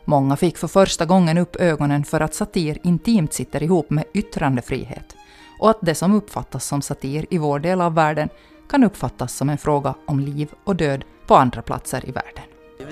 Många 0.04 0.36
fick 0.36 0.58
för 0.58 0.68
första 0.68 1.04
gången 1.04 1.38
upp 1.38 1.56
ögonen 1.56 2.04
för 2.04 2.20
att 2.20 2.34
satir 2.34 2.78
intimt 2.82 3.32
sitter 3.32 3.62
ihop 3.62 3.90
med 3.90 4.04
yttrandefrihet 4.14 5.16
och 5.60 5.70
att 5.70 5.78
det 5.80 5.94
som 5.94 6.14
uppfattas 6.14 6.66
som 6.66 6.82
satir 6.82 7.26
i 7.30 7.38
vår 7.38 7.58
del 7.58 7.80
av 7.80 7.94
världen 7.94 8.28
kan 8.68 8.84
uppfattas 8.84 9.34
som 9.36 9.50
en 9.50 9.58
fråga 9.58 9.94
om 10.06 10.20
liv 10.20 10.48
och 10.64 10.76
död 10.76 11.04
på 11.26 11.34
andra 11.34 11.62
platser 11.62 12.08
i 12.08 12.12
världen. 12.12 12.44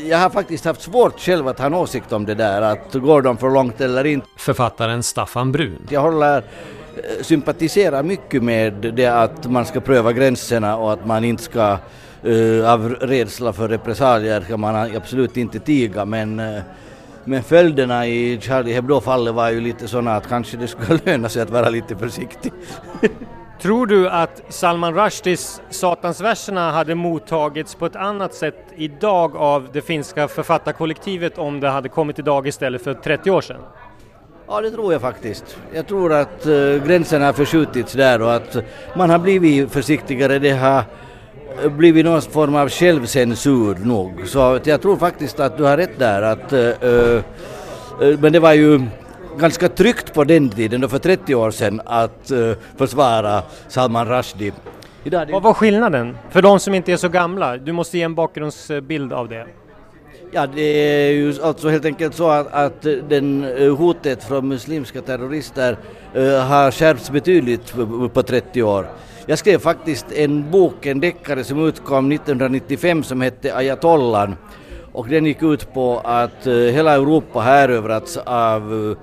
Jag 0.09 0.19
har 0.19 0.31
faktiskt 0.31 0.65
haft 0.65 0.83
svårt 0.83 1.21
själv 1.21 1.49
att 1.49 1.59
ha 1.59 1.67
en 1.67 1.75
åsikt 1.75 2.13
om 2.13 2.25
det 2.25 2.35
där, 2.35 2.63
att 2.63 2.93
går 2.93 3.23
de 3.23 3.37
för 3.37 3.51
långt 3.51 3.81
eller 3.81 4.05
inte. 4.05 4.27
Författaren 4.37 5.03
Staffan 5.03 5.53
Brun. 5.53 5.87
Jag 5.89 6.01
håller 6.01 6.45
sympatiserar 7.21 8.03
mycket 8.03 8.43
med 8.43 8.73
det 8.73 9.07
att 9.07 9.51
man 9.51 9.67
ska 9.67 9.81
pröva 9.81 10.13
gränserna 10.13 10.77
och 10.77 10.93
att 10.93 11.07
man 11.07 11.25
inte 11.25 11.43
ska 11.43 11.79
uh, 12.27 12.73
av 12.73 12.89
rädsla 12.89 13.53
för 13.53 13.69
repressalier 13.69 14.41
ska 14.41 14.57
man 14.57 14.97
absolut 14.97 15.37
inte 15.37 15.59
tiga 15.59 16.05
men 16.05 16.41
uh, 16.41 16.61
men 17.25 17.43
följderna 17.43 18.07
i 18.07 18.41
Charlie 18.41 18.73
Hebdo-fallet 18.73 19.35
var 19.35 19.51
ju 19.51 19.61
lite 19.61 19.89
sådana 19.89 20.17
att 20.17 20.29
kanske 20.29 20.57
det 20.57 20.69
skulle 20.69 20.99
löna 21.05 21.29
sig 21.29 21.43
att 21.43 21.51
vara 21.51 21.69
lite 21.69 21.97
försiktig. 21.97 22.53
Tror 23.61 23.87
du 23.87 24.09
att 24.09 24.43
Salman 24.49 24.95
Rushdies 24.95 25.63
Satansverserna 25.71 26.71
hade 26.71 26.95
mottagits 26.95 27.75
på 27.75 27.87
ett 27.87 27.97
annat 27.97 28.35
sätt 28.35 28.67
idag 28.77 29.37
av 29.37 29.69
det 29.73 29.81
finska 29.81 30.29
författarkollektivet 30.29 31.39
om 31.39 31.61
det 31.61 31.69
hade 31.69 31.89
kommit 31.89 32.19
idag 32.19 32.47
istället 32.47 32.83
för 32.83 32.95
30 32.95 33.31
år 33.31 33.41
sedan? 33.41 33.61
Ja, 34.53 34.61
det 34.61 34.71
tror 34.71 34.93
jag 34.93 35.01
faktiskt. 35.01 35.57
Jag 35.75 35.87
tror 35.87 36.13
att 36.13 36.47
uh, 36.47 36.85
gränserna 36.87 37.27
har 37.27 37.33
förskjutits 37.33 37.93
där 37.93 38.23
och 38.23 38.35
att 38.35 38.57
man 38.97 39.11
har 39.11 39.19
blivit 39.19 39.73
försiktigare. 39.73 40.39
Det 40.39 40.51
har 40.51 40.85
blivit 41.69 42.05
någon 42.05 42.23
form 42.23 42.55
av 42.55 42.69
självcensur 42.69 43.75
nog. 43.85 44.29
Så 44.29 44.61
jag 44.65 44.83
tror 44.83 44.97
faktiskt 44.97 45.41
att 45.41 45.57
du 45.57 45.65
har 45.65 45.77
rätt 45.77 45.99
där. 45.99 46.23
Att, 46.23 46.53
uh, 46.53 46.89
uh, 46.89 47.23
men 48.19 48.33
det 48.33 48.41
var 48.41 48.53
ju 48.53 48.81
ganska 49.39 49.69
tryggt 49.69 50.15
på 50.15 50.25
den 50.25 50.49
tiden, 50.49 50.81
då 50.81 50.89
för 50.89 50.99
30 50.99 51.35
år 51.35 51.51
sedan, 51.51 51.81
att 51.85 52.33
försvara 52.77 53.43
Salman 53.69 54.09
Rushdie. 54.09 54.53
Vad 55.33 55.43
var 55.43 55.55
skillnaden? 55.55 56.17
För 56.31 56.43
de 56.43 56.61
som 56.61 56.75
inte 56.75 56.93
är 56.93 56.97
så 56.97 57.09
gamla, 57.09 57.57
du 57.57 57.73
måste 57.73 57.99
ge 57.99 58.05
en 58.05 58.15
bakgrundsbild 58.15 59.13
av 59.13 59.29
det. 59.29 59.47
Ja, 60.35 60.47
det 60.47 60.63
är 60.63 61.11
ju 61.11 61.43
alltså 61.43 61.69
helt 61.69 61.85
enkelt 61.85 62.15
så 62.15 62.29
att, 62.31 62.53
att 62.53 62.83
den 63.09 63.45
eh, 63.45 63.77
hotet 63.77 64.25
från 64.25 64.49
muslimska 64.49 65.03
terrorister 65.03 65.79
uh, 66.17 66.39
har 66.39 66.71
skärpts 66.71 67.11
betydligt 67.11 67.75
på 68.13 68.23
30 68.23 68.63
år. 68.63 68.87
Jag 69.27 69.39
skrev 69.39 69.59
faktiskt 69.59 70.13
en 70.13 70.51
bok, 70.51 70.87
en 70.87 71.01
deckare 71.01 71.45
som 71.45 71.67
utkom 71.67 72.13
1995 72.13 73.03
som 73.03 73.21
hette 73.21 73.57
Ayatollan 73.57 74.37
och 74.93 75.09
den 75.09 75.27
gick 75.27 75.43
ut 75.43 75.75
på 75.75 76.01
att 76.05 76.47
uh, 76.47 76.71
hela 76.71 76.95
Europa 76.95 77.41
har 77.41 77.53
erövrats 77.53 78.17
av 78.17 78.73
uh, 78.73 78.97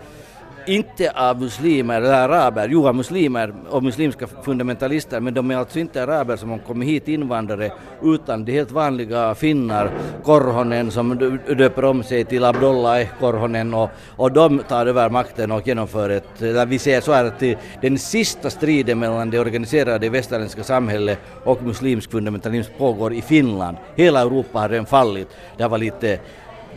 inte 0.67 1.11
av 1.11 1.41
muslimer 1.41 2.01
eller 2.01 2.29
araber, 2.29 2.67
jo 2.71 2.87
av 2.87 2.95
muslimer 2.95 3.53
och 3.69 3.83
muslimska 3.83 4.27
fundamentalister, 4.27 5.19
men 5.19 5.33
de 5.33 5.51
är 5.51 5.55
alltså 5.55 5.79
inte 5.79 6.03
araber 6.03 6.35
som 6.35 6.49
har 6.49 6.57
kommit 6.57 6.89
hit 6.89 7.07
invandrare, 7.07 7.71
utan 8.03 8.45
de 8.45 8.51
helt 8.51 8.71
vanliga 8.71 9.35
finnar, 9.35 9.91
Korhonen 10.23 10.91
som 10.91 11.37
döper 11.57 11.85
om 11.85 12.03
sig 12.03 12.25
till 12.25 12.43
Abdullah 12.45 13.07
Korhonen 13.19 13.73
och, 13.73 13.89
och 14.15 14.31
de 14.31 14.59
tar 14.59 14.85
över 14.85 15.09
makten 15.09 15.51
och 15.51 15.67
genomför 15.67 16.09
ett, 16.09 16.41
eller 16.41 16.65
vi 16.65 16.79
säger 16.79 17.01
så 17.01 17.13
här 17.13 17.25
att 17.25 17.43
den 17.81 17.97
sista 17.97 18.49
striden 18.49 18.99
mellan 18.99 19.29
det 19.29 19.39
organiserade 19.39 20.09
västerländska 20.09 20.63
samhället 20.63 21.19
och 21.43 21.63
muslimsk 21.63 22.11
fundamentalism 22.11 22.71
pågår 22.77 23.13
i 23.13 23.21
Finland. 23.21 23.77
Hela 23.95 24.21
Europa 24.21 24.59
har 24.59 24.69
redan 24.69 24.85
fallit. 24.85 25.27
Det 25.57 25.67
var 25.67 25.77
lite 25.77 26.19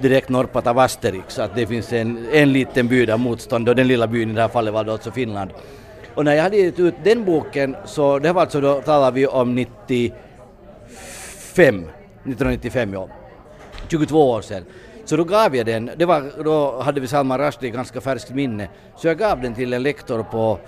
direkt 0.00 0.28
norpat 0.28 0.66
av 0.66 0.78
Asterix, 0.78 1.38
att 1.38 1.54
det 1.54 1.66
finns 1.66 1.92
en, 1.92 2.26
en 2.32 2.52
liten 2.52 2.88
by 2.88 3.06
där 3.06 3.16
motstånd 3.16 3.68
och 3.68 3.76
den 3.76 3.88
lilla 3.88 4.06
byn 4.06 4.30
i 4.30 4.34
det 4.34 4.40
här 4.40 4.48
fallet 4.48 4.74
var 4.74 4.84
då 4.84 4.92
alltså 4.92 5.10
Finland. 5.10 5.50
Och 6.14 6.24
när 6.24 6.34
jag 6.34 6.42
hade 6.42 6.56
gett 6.56 6.78
ut 6.78 6.94
den 7.04 7.24
boken 7.24 7.76
så 7.84 8.18
det 8.18 8.32
var 8.32 8.42
alltså 8.42 8.60
då 8.60 8.80
talar 8.80 9.12
vi 9.12 9.26
om 9.26 9.54
95, 9.54 10.14
1995 11.54 12.92
ja, 12.92 13.08
22 13.88 14.30
år 14.30 14.40
sedan. 14.40 14.64
Så 15.04 15.16
då 15.16 15.24
gav 15.24 15.56
jag 15.56 15.66
den, 15.66 15.90
det 15.96 16.04
var, 16.04 16.42
då 16.44 16.80
hade 16.80 17.00
vi 17.00 17.06
Salman 17.08 17.38
Rushdie 17.38 17.70
ganska 17.70 18.00
färskt 18.00 18.30
minne, 18.30 18.68
så 18.96 19.06
jag 19.08 19.18
gav 19.18 19.40
den 19.40 19.54
till 19.54 19.72
en 19.72 19.82
lektor 19.82 20.22
på 20.22 20.58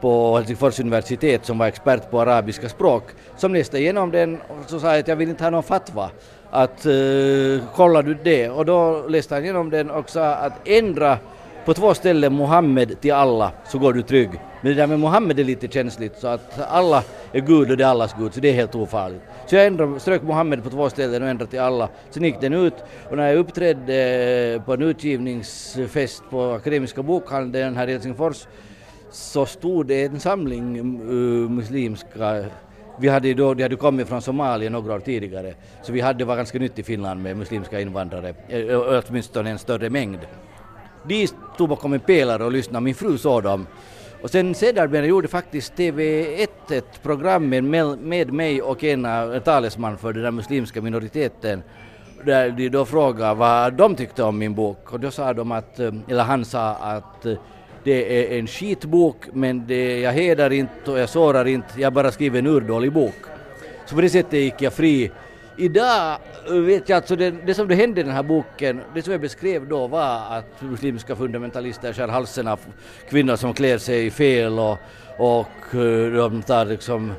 på 0.00 0.36
Helsingfors 0.36 0.80
universitet 0.80 1.46
som 1.46 1.58
var 1.58 1.66
expert 1.66 2.10
på 2.10 2.20
arabiska 2.20 2.68
språk 2.68 3.04
som 3.36 3.54
läste 3.54 3.78
igenom 3.78 4.10
den 4.10 4.40
och 4.40 4.70
så 4.70 4.80
sa 4.80 4.90
jag 4.90 4.98
att 4.98 5.08
jag 5.08 5.16
vill 5.16 5.28
inte 5.28 5.44
ha 5.44 5.50
någon 5.50 5.62
fatwa. 5.62 6.10
Att 6.50 6.86
eh, 6.86 6.92
uh, 6.92 7.62
kollar 7.74 8.02
du 8.02 8.14
det? 8.24 8.48
Och 8.48 8.64
då 8.64 9.04
läste 9.08 9.34
han 9.34 9.44
igenom 9.44 9.70
den 9.70 9.90
och 9.90 10.10
sa 10.10 10.34
att 10.34 10.68
ändra 10.68 11.18
på 11.64 11.74
två 11.74 11.94
ställen 11.94 12.32
Mohammed 12.32 13.00
till 13.00 13.12
alla 13.12 13.52
så 13.68 13.78
går 13.78 13.92
du 13.92 14.02
trygg. 14.02 14.30
Men 14.60 14.72
det 14.72 14.74
där 14.74 14.86
med 14.86 14.98
Mohammed 14.98 15.40
är 15.40 15.44
lite 15.44 15.68
känsligt 15.68 16.18
så 16.18 16.26
att 16.28 16.60
alla 16.70 17.02
är 17.32 17.40
Gud 17.40 17.70
och 17.70 17.76
det 17.76 17.84
är 17.84 17.88
allas 17.88 18.14
Gud 18.18 18.34
så 18.34 18.40
det 18.40 18.48
är 18.48 18.52
helt 18.52 18.74
ofarligt. 18.74 19.22
Så 19.46 19.56
jag 19.56 19.66
ändrade, 19.66 20.00
strök 20.00 20.22
Mohammed 20.22 20.64
på 20.64 20.70
två 20.70 20.90
ställen 20.90 21.22
och 21.22 21.28
ändrade 21.28 21.50
till 21.50 21.60
alla. 21.60 21.88
Sen 22.10 22.24
gick 22.24 22.40
den 22.40 22.52
ut 22.52 22.74
och 23.10 23.16
när 23.16 23.28
jag 23.28 23.36
uppträdde 23.36 24.62
på 24.66 24.74
en 24.74 24.82
utgivningsfest 24.82 26.22
på 26.30 26.52
Akademiska 26.52 27.02
bokhandeln 27.02 27.76
här 27.76 27.88
i 27.88 27.92
Helsingfors 27.92 28.46
så 29.14 29.46
stod 29.46 29.86
det 29.86 30.04
en 30.04 30.20
samling 30.20 31.00
uh, 31.10 31.50
muslimska 31.50 32.44
vi 32.98 33.08
hade 33.08 33.34
då, 33.34 33.54
de 33.54 33.62
hade 33.62 33.76
kommit 33.76 34.08
från 34.08 34.22
Somalia 34.22 34.70
några 34.70 34.94
år 34.94 35.00
tidigare, 35.00 35.54
så 35.82 35.92
vi 35.92 36.00
hade, 36.00 36.18
det 36.18 36.24
var 36.24 36.36
ganska 36.36 36.58
nytt 36.58 36.78
i 36.78 36.82
Finland 36.82 37.22
med 37.22 37.36
muslimska 37.36 37.80
invandrare, 37.80 38.34
eh, 38.48 39.02
åtminstone 39.08 39.50
en 39.50 39.58
större 39.58 39.90
mängd. 39.90 40.18
De 41.08 41.26
stod 41.54 41.68
bakom 41.68 41.92
en 41.92 42.00
pelare 42.00 42.44
och 42.44 42.52
lyssnade, 42.52 42.84
min 42.84 42.94
fru 42.94 43.18
såg 43.18 43.42
dem. 43.42 43.66
Och 44.22 44.30
sen 44.30 44.54
sedermera 44.54 45.06
gjorde 45.06 45.28
faktiskt 45.28 45.74
TV1 45.74 46.48
ett 46.70 47.02
program 47.02 47.48
med, 47.48 47.64
med 47.98 48.32
mig 48.32 48.62
och 48.62 48.84
en, 48.84 49.04
en 49.04 49.40
talesman 49.40 49.98
för 49.98 50.12
den 50.12 50.22
där 50.22 50.30
muslimska 50.30 50.82
minoriteten 50.82 51.62
där 52.24 52.50
de 52.50 52.68
då 52.68 52.84
frågade 52.84 53.34
vad 53.34 53.72
de 53.72 53.96
tyckte 53.96 54.22
om 54.22 54.38
min 54.38 54.54
bok 54.54 54.92
och 54.92 55.00
då 55.00 55.10
sa 55.10 55.32
de 55.32 55.52
att, 55.52 55.80
eh, 55.80 55.92
eller 56.08 56.22
han 56.22 56.44
sa 56.44 56.74
att 56.74 57.26
det 57.84 58.34
är 58.34 58.38
en 58.38 58.46
skitbok 58.46 59.16
men 59.32 59.66
det, 59.66 60.00
jag 60.00 60.12
hedrar 60.12 60.52
inte 60.52 60.90
och 60.90 60.98
jag 60.98 61.08
sårar 61.08 61.44
inte, 61.44 61.80
jag 61.80 61.92
bara 61.92 62.12
skriver 62.12 62.38
en 62.38 62.46
urdålig 62.46 62.92
bok. 62.92 63.16
Så 63.86 63.94
på 63.94 64.00
det 64.00 64.08
sättet 64.08 64.40
gick 64.40 64.62
jag 64.62 64.72
fri. 64.72 65.10
Idag 65.56 66.18
vet 66.50 66.88
jag 66.88 66.96
alltså 66.96 67.16
det, 67.16 67.30
det 67.30 67.54
som 67.54 67.68
det 67.68 67.74
hände 67.74 68.00
i 68.00 68.04
den 68.04 68.12
här 68.12 68.22
boken, 68.22 68.80
det 68.94 69.02
som 69.02 69.12
jag 69.12 69.20
beskrev 69.20 69.68
då 69.68 69.86
var 69.86 70.38
att 70.38 70.62
muslimska 70.62 71.16
fundamentalister 71.16 71.92
skär 71.92 72.08
halsen 72.08 72.48
av 72.48 72.60
kvinnor 73.10 73.36
som 73.36 73.54
klär 73.54 73.78
sig 73.78 74.10
fel 74.10 74.58
och, 74.58 74.78
och 75.18 75.74
eh, 75.74 76.12
de 76.12 76.42
tar 76.42 76.64
liksom 76.64 77.12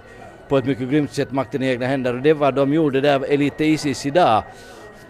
på 0.48 0.58
ett 0.58 0.66
mycket 0.66 0.90
grymt 0.90 1.14
sätt 1.14 1.32
makten 1.32 1.64
i 1.64 1.68
egna 1.68 1.86
händer 1.86 2.14
och 2.14 2.22
det 2.22 2.34
var 2.34 2.52
de 2.52 2.74
gjorde 2.74 3.02
där 3.02 3.26
Elite 3.30 3.66
Isis 3.66 4.06
idag 4.06 4.44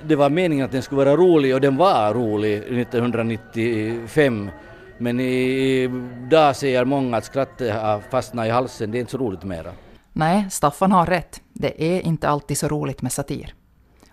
det 0.01 0.15
var 0.15 0.29
meningen 0.29 0.65
att 0.65 0.71
den 0.71 0.81
skulle 0.81 1.05
vara 1.05 1.15
rolig 1.15 1.55
och 1.55 1.61
den 1.61 1.77
var 1.77 2.13
rolig 2.13 2.57
1995 2.57 4.49
men 4.97 5.19
idag 5.19 6.55
säger 6.55 6.85
många 6.85 7.17
att 7.17 7.25
skrattet 7.25 7.73
har 7.73 7.95
äh, 7.95 8.01
fastnat 8.11 8.47
i 8.47 8.49
halsen, 8.49 8.91
det 8.91 8.97
är 8.97 8.99
inte 8.99 9.11
så 9.11 9.17
roligt 9.17 9.43
mera. 9.43 9.71
Nej, 10.13 10.47
Staffan 10.51 10.91
har 10.91 11.05
rätt. 11.05 11.41
Det 11.53 11.83
är 11.83 12.01
inte 12.01 12.29
alltid 12.29 12.57
så 12.57 12.67
roligt 12.67 13.01
med 13.01 13.11
satir. 13.11 13.55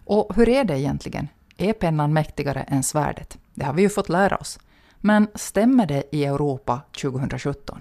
Och 0.05 0.37
hur 0.37 0.49
är 0.49 0.65
det 0.65 0.79
egentligen? 0.79 1.29
Är 1.57 1.73
pennan 1.73 2.13
mäktigare 2.13 2.61
än 2.61 2.83
svärdet? 2.83 3.39
Det 3.55 3.65
har 3.65 3.73
vi 3.73 3.83
ju 3.83 3.89
fått 3.89 4.09
lära 4.09 4.37
oss. 4.37 4.59
Men 4.99 5.29
stämmer 5.35 5.87
det 5.87 6.05
i 6.13 6.25
Europa 6.25 6.81
2017? 7.03 7.81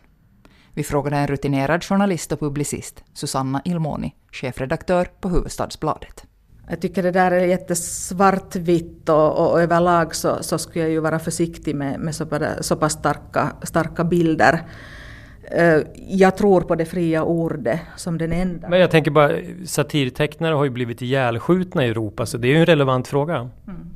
Vi 0.73 0.83
frågade 0.83 1.17
en 1.17 1.27
rutinerad 1.27 1.83
journalist 1.83 2.31
och 2.31 2.39
publicist, 2.39 3.03
Susanna 3.13 3.61
Ilmoni, 3.65 4.15
chefredaktör 4.31 5.07
på 5.19 5.29
Huvudstadsbladet. 5.29 6.25
Jag 6.71 6.79
tycker 6.81 7.03
det 7.03 7.11
där 7.11 7.31
är 7.31 7.45
jättesvartvitt 7.45 9.09
och, 9.09 9.39
och, 9.39 9.51
och 9.51 9.61
överlag 9.61 10.15
så, 10.15 10.37
så 10.41 10.57
skulle 10.57 10.85
jag 10.85 10.91
ju 10.91 10.99
vara 10.99 11.19
försiktig 11.19 11.75
med, 11.75 11.99
med 11.99 12.15
så, 12.15 12.25
så 12.61 12.75
pass 12.75 12.93
starka, 12.93 13.51
starka 13.63 14.03
bilder. 14.03 14.61
Eh, 15.43 15.77
jag 16.07 16.37
tror 16.37 16.61
på 16.61 16.75
det 16.75 16.85
fria 16.85 17.23
ordet 17.23 17.79
som 17.97 18.17
den 18.17 18.33
enda. 18.33 18.69
Men 18.69 18.79
jag 18.79 18.91
tänker 18.91 19.11
bara, 19.11 19.31
satirtecknare 19.65 20.53
har 20.53 20.63
ju 20.63 20.69
blivit 20.69 21.01
ihjälskjutna 21.01 21.85
i 21.85 21.89
Europa 21.89 22.25
så 22.25 22.37
det 22.37 22.47
är 22.47 22.49
ju 22.49 22.59
en 22.59 22.65
relevant 22.65 23.07
fråga. 23.07 23.35
Mm. 23.35 23.89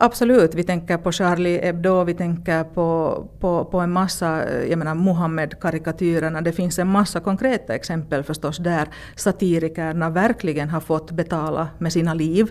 Absolut, 0.00 0.54
vi 0.54 0.62
tänker 0.62 0.96
på 0.98 1.12
Charlie 1.12 1.60
Hebdo, 1.64 2.04
vi 2.04 2.14
tänker 2.14 2.64
på, 2.64 3.28
på, 3.40 3.64
på 3.64 3.80
en 3.80 3.92
massa, 3.92 4.44
eh, 4.44 4.70
jag 4.70 4.78
menar 4.78 4.94
Muhammed-karikatyrerna. 4.94 6.40
Det 6.40 6.52
finns 6.52 6.78
en 6.78 6.88
massa 6.88 7.20
konkreta 7.20 7.74
exempel 7.74 8.22
förstås 8.22 8.58
där 8.58 8.88
satirikerna 9.16 10.10
verkligen 10.10 10.68
har 10.68 10.80
fått 10.80 11.10
betala 11.10 11.68
med 11.78 11.92
sina 11.92 12.14
liv. 12.14 12.50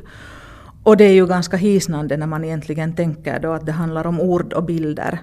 Och 0.84 0.98
det 0.98 1.04
är 1.04 1.14
ju 1.14 1.28
ganska 1.28 1.58
hisnande 1.58 2.18
när 2.18 2.28
man 2.28 2.44
egentligen 2.44 2.96
tänker 2.96 3.40
då 3.40 3.52
att 3.52 3.66
det 3.66 3.72
handlar 3.72 4.08
om 4.08 4.22
ord 4.22 4.54
och 4.54 4.64
bilder. 4.64 5.20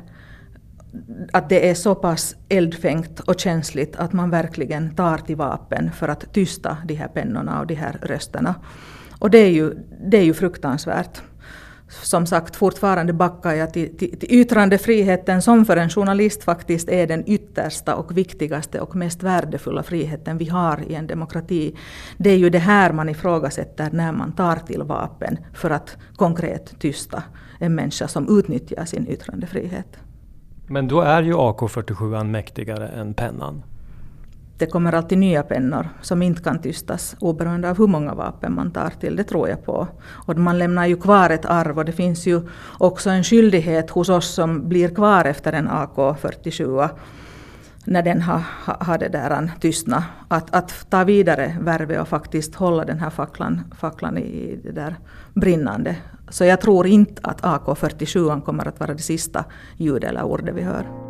Att 1.32 1.48
det 1.48 1.70
är 1.70 1.74
så 1.74 1.94
pass 1.94 2.36
eldfängt 2.48 3.20
och 3.20 3.40
känsligt 3.40 3.96
att 3.96 4.12
man 4.12 4.30
verkligen 4.30 4.94
tar 4.94 5.18
till 5.18 5.36
vapen 5.36 5.92
för 5.92 6.08
att 6.08 6.32
tysta 6.32 6.76
de 6.84 6.94
här 6.94 7.08
pennorna 7.08 7.60
och 7.60 7.66
de 7.66 7.74
här 7.74 7.98
rösterna. 8.02 8.54
Och 9.18 9.30
det 9.30 9.38
är 9.38 9.50
ju, 9.50 9.74
det 10.10 10.18
är 10.18 10.24
ju 10.24 10.34
fruktansvärt 10.34 11.22
som 12.02 12.26
sagt 12.26 12.56
fortfarande 12.56 13.12
backar 13.12 13.52
jag 13.52 13.72
till, 13.72 13.96
till, 13.96 14.18
till 14.18 14.28
yttrandefriheten 14.32 15.42
som 15.42 15.64
för 15.64 15.76
en 15.76 15.90
journalist 15.90 16.44
faktiskt 16.44 16.88
är 16.88 17.06
den 17.06 17.24
yttersta 17.26 17.94
och 17.94 18.18
viktigaste 18.18 18.80
och 18.80 18.96
mest 18.96 19.22
värdefulla 19.22 19.82
friheten 19.82 20.38
vi 20.38 20.48
har 20.48 20.82
i 20.88 20.94
en 20.94 21.06
demokrati. 21.06 21.76
Det 22.16 22.30
är 22.30 22.36
ju 22.36 22.50
det 22.50 22.58
här 22.58 22.92
man 22.92 23.08
ifrågasätter 23.08 23.90
när 23.92 24.12
man 24.12 24.32
tar 24.32 24.56
till 24.56 24.82
vapen 24.82 25.38
för 25.54 25.70
att 25.70 25.96
konkret 26.16 26.78
tysta 26.78 27.22
en 27.58 27.74
människa 27.74 28.08
som 28.08 28.38
utnyttjar 28.38 28.84
sin 28.84 29.08
yttrandefrihet. 29.08 29.98
Men 30.66 30.88
då 30.88 31.00
är 31.00 31.22
ju 31.22 31.34
AK47 31.34 32.24
mäktigare 32.24 32.88
än 32.88 33.14
pennan 33.14 33.62
det 34.58 34.66
kommer 34.66 34.92
alltid 34.92 35.18
nya 35.18 35.42
pennor 35.42 35.88
som 36.02 36.22
inte 36.22 36.42
kan 36.42 36.58
tystas 36.58 37.16
oberoende 37.18 37.70
av 37.70 37.78
hur 37.78 37.86
många 37.86 38.14
vapen 38.14 38.54
man 38.54 38.70
tar 38.70 38.90
till. 39.00 39.16
Det 39.16 39.24
tror 39.24 39.48
jag 39.48 39.64
på. 39.64 39.88
Och 40.26 40.38
man 40.38 40.58
lämnar 40.58 40.86
ju 40.86 40.96
kvar 40.96 41.30
ett 41.30 41.44
arv 41.44 41.78
och 41.78 41.84
det 41.84 41.92
finns 41.92 42.26
ju 42.26 42.40
också 42.78 43.10
en 43.10 43.24
skyldighet 43.24 43.90
hos 43.90 44.08
oss 44.08 44.34
som 44.34 44.68
blir 44.68 44.94
kvar 44.94 45.24
efter 45.24 45.52
en 45.52 45.68
AK47 45.68 46.88
när 47.84 48.02
den 48.02 48.22
har, 48.22 48.42
har 48.64 48.98
det 48.98 49.08
där 49.08 49.50
tystnat. 49.60 50.04
Att, 50.28 50.54
att 50.54 50.90
ta 50.90 51.04
vidare 51.04 51.56
värvet 51.60 52.00
och 52.00 52.08
faktiskt 52.08 52.54
hålla 52.54 52.84
den 52.84 52.98
här 52.98 53.10
facklan, 53.10 53.60
facklan 53.78 54.18
i 54.18 54.60
det 54.64 54.72
där 54.72 54.96
brinnande. 55.34 55.96
Så 56.28 56.44
jag 56.44 56.60
tror 56.60 56.86
inte 56.86 57.20
att 57.24 57.40
AK47 57.40 58.40
kommer 58.40 58.68
att 58.68 58.80
vara 58.80 58.94
det 58.94 59.02
sista 59.02 59.44
ljudet 59.76 60.10
eller 60.10 60.22
ordet 60.22 60.54
vi 60.54 60.62
hör. 60.62 61.03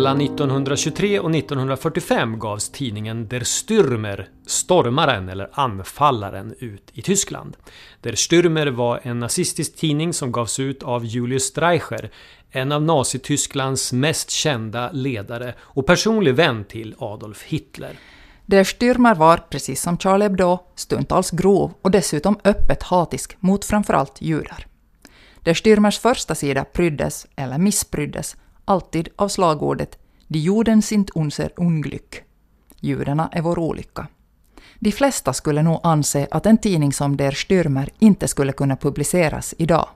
Mellan 0.00 0.20
1923 0.20 1.20
och 1.20 1.34
1945 1.34 2.38
gavs 2.38 2.68
tidningen 2.68 3.28
Der 3.28 3.40
Stürmer, 3.40 4.28
Stormaren 4.46 5.28
eller 5.28 5.50
Anfallaren, 5.52 6.54
ut 6.58 6.90
i 6.92 7.02
Tyskland. 7.02 7.56
Der 8.00 8.12
Stürmer 8.12 8.70
var 8.70 9.00
en 9.02 9.18
nazistisk 9.18 9.76
tidning 9.76 10.12
som 10.12 10.32
gavs 10.32 10.58
ut 10.58 10.82
av 10.82 11.04
Julius 11.04 11.44
Streicher, 11.44 12.10
en 12.50 12.72
av 12.72 12.82
Nazitysklands 12.82 13.92
mest 13.92 14.30
kända 14.30 14.90
ledare 14.92 15.54
och 15.60 15.86
personlig 15.86 16.34
vän 16.34 16.64
till 16.64 16.94
Adolf 16.98 17.42
Hitler. 17.42 17.98
Der 18.46 18.64
Stürmer 18.64 19.14
var, 19.14 19.36
precis 19.36 19.82
som 19.82 19.98
Charlie 19.98 20.24
Hebdo, 20.24 20.58
stundtals 20.74 21.30
grov 21.30 21.72
och 21.82 21.90
dessutom 21.90 22.38
öppet 22.44 22.82
hatisk 22.82 23.36
mot 23.40 23.64
framförallt 23.64 24.22
judar. 24.22 24.66
Der 25.44 25.54
Stürmers 25.54 26.00
första 26.00 26.34
sida 26.34 26.64
pryddes, 26.64 27.26
eller 27.36 27.58
misspryddes, 27.58 28.36
alltid 28.70 29.08
av 29.16 29.28
slagordet 29.28 29.98
”Die 30.28 30.38
Juden 30.38 30.82
sind 30.82 31.10
unser 31.14 31.52
Unglück”. 31.56 32.24
Judarna 32.80 33.28
är 33.32 33.42
vår 33.42 33.58
olycka. 33.58 34.06
De 34.78 34.92
flesta 34.92 35.32
skulle 35.32 35.62
nog 35.62 35.80
anse 35.82 36.28
att 36.30 36.46
en 36.46 36.58
tidning 36.58 36.92
som 36.92 37.16
Der 37.16 37.30
Stürmer 37.30 37.88
inte 37.98 38.28
skulle 38.28 38.52
kunna 38.52 38.76
publiceras 38.76 39.54
idag. 39.58 39.88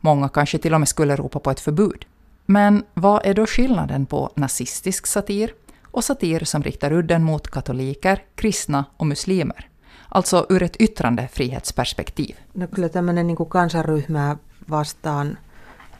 Många 0.00 0.28
kanske 0.28 0.58
till 0.58 0.74
och 0.74 0.80
med 0.80 0.88
skulle 0.88 1.16
ropa 1.16 1.38
på 1.38 1.50
ett 1.50 1.60
förbud. 1.60 2.04
Men 2.46 2.84
vad 2.94 3.26
är 3.26 3.34
då 3.34 3.46
skillnaden 3.46 4.06
på 4.06 4.30
nazistisk 4.36 5.06
satir 5.06 5.54
och 5.84 6.04
satir 6.04 6.44
som 6.44 6.62
riktar 6.62 6.92
udden 6.92 7.22
mot 7.22 7.48
katoliker, 7.48 8.22
kristna 8.34 8.84
och 8.96 9.06
muslimer? 9.06 9.68
Alltså 10.08 10.46
ur 10.48 10.62
ett 10.62 10.76
yttrandefrihetsperspektiv. 10.76 12.36
No 12.52 12.66
kyllä 12.66 12.88
tämmöinen 12.88 13.26
niin 13.26 13.48
kansanryhmää 13.50 14.36
vastaan 14.70 15.38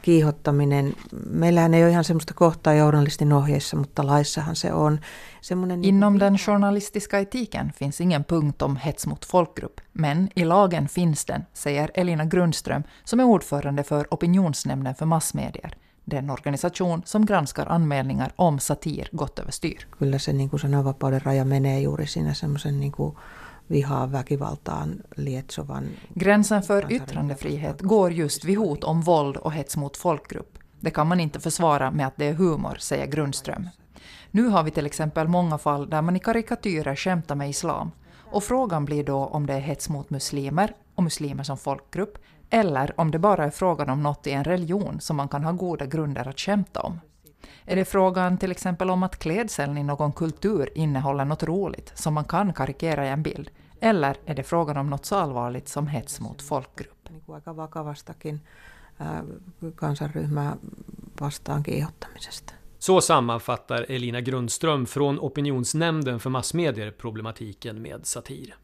kiihottaminen, 0.05 0.93
meillähän 1.29 1.73
ei 1.73 1.83
ole 1.83 1.91
ihan 1.91 2.03
semmoista 2.03 2.33
kohtaa 2.33 2.73
journalistin 2.73 3.33
ohjeissa, 3.33 3.77
mutta 3.77 4.05
laissahan 4.05 4.55
se 4.55 4.73
on. 4.73 4.99
Semmoinen 5.41 5.83
Inom 5.85 6.19
den 6.19 6.35
journalistiska 6.47 7.17
etiken 7.17 7.73
finns 7.75 8.01
ingen 8.01 8.25
punkt 8.25 8.61
om 8.61 8.75
hets 8.75 9.07
mot 9.07 9.25
folkgrupp, 9.25 9.77
men 9.93 10.29
i 10.35 10.45
lagen 10.45 10.87
finns 10.87 11.25
den, 11.25 11.45
säger 11.53 11.91
Elina 11.93 12.25
Grundström 12.25 12.83
som 13.03 13.19
är 13.19 13.23
ordförande 13.23 13.83
för 13.83 14.07
Opinionsnämnden 14.11 14.95
för 14.95 15.05
massmedier, 15.05 15.71
den 16.05 16.29
organisation 16.29 17.01
som 17.05 17.25
granskar 17.25 17.65
anmälningar 17.71 18.31
om 18.35 18.59
satir 18.59 19.09
gått 19.11 19.39
överstyr. 19.39 19.87
Kyllä 19.99 20.19
se 20.19 20.33
niin 20.33 20.49
kuin 20.49 20.59
sananvapauden 20.59 21.21
raja 21.25 21.45
menee 21.45 21.79
juuri 21.79 22.07
siinä 22.07 22.33
semmoisen 22.33 22.79
niin 22.79 22.91
kuin 22.91 23.15
vihaa 23.67 24.05
väkivaltaan 24.05 25.01
lietsovan. 25.15 25.89
Gränsen 26.13 26.63
för 26.63 26.91
yttrandefrihet 26.91 27.81
går 27.81 28.11
just 28.11 28.45
vid 28.45 28.57
hot 28.57 28.83
om 28.83 29.01
våld 29.01 29.37
och 29.37 29.53
hets 29.53 29.77
mot 29.77 29.97
folkgrupp. 29.97 30.57
Det 30.79 30.91
kan 30.91 31.07
man 31.07 31.19
inte 31.19 31.39
försvara 31.39 31.91
med 31.91 32.07
att 32.07 32.17
det 32.17 32.25
är 32.25 32.33
humor, 32.33 32.75
säger 32.79 33.07
Grundström. 33.07 33.69
Nu 34.31 34.47
har 34.47 34.63
vi 34.63 34.71
till 34.71 34.85
exempel 34.85 35.27
många 35.27 35.57
fall 35.57 35.89
där 35.89 36.01
man 36.01 36.15
i 36.15 36.19
karikatyrer 36.19 36.95
skämtar 36.95 37.35
med 37.35 37.49
islam. 37.49 37.91
Och 38.31 38.43
frågan 38.43 38.85
blir 38.85 39.03
då 39.03 39.25
om 39.25 39.45
det 39.45 39.53
är 39.53 39.59
hets 39.59 39.89
mot 39.89 40.09
muslimer 40.09 40.73
och 40.95 41.03
muslimer 41.03 41.43
som 41.43 41.57
folkgrupp, 41.57 42.17
eller 42.49 42.99
om 42.99 43.11
det 43.11 43.19
bara 43.19 43.45
är 43.45 43.49
frågan 43.49 43.89
om 43.89 44.03
något 44.03 44.27
i 44.27 44.31
en 44.31 44.43
religion 44.43 44.99
som 44.99 45.17
man 45.17 45.27
kan 45.27 45.43
ha 45.43 45.51
goda 45.51 45.85
grunder 45.85 46.27
att 46.27 46.39
skämta 46.39 46.81
om. 46.81 46.99
Är 47.65 47.75
det 47.75 47.85
frågan 47.85 48.37
till 48.37 48.51
exempel 48.51 48.89
om 48.89 49.03
att 49.03 49.19
klädseln 49.19 49.77
i 49.77 49.83
någon 49.83 50.11
kultur 50.11 50.69
innehåller 50.75 51.25
något 51.25 51.43
roligt 51.43 51.91
som 51.95 52.13
man 52.13 52.25
kan 52.25 52.53
karikera 52.53 53.05
i 53.05 53.09
en 53.09 53.23
bild? 53.23 53.49
Eller 53.79 54.17
är 54.25 54.35
det 54.35 54.43
frågan 54.43 54.77
om 54.77 54.89
något 54.89 55.05
så 55.05 55.15
allvarligt 55.15 55.67
som 55.67 55.87
hets 55.87 56.19
mot 56.19 56.41
folkgrupp? 56.41 57.09
kansanryhmää 59.77 60.57
vastaan 61.21 61.63
kiihottamisesta. 61.63 62.53
Så 62.79 63.01
sammanfattar 63.01 63.85
Elina 63.89 64.21
Grundström 64.21 64.85
från 64.85 65.19
Opinionsnämnden 65.19 66.19
för 66.19 66.29
massmedier 66.29 66.91
problematiken 66.91 67.81
med 67.81 68.05
satir. 68.05 68.55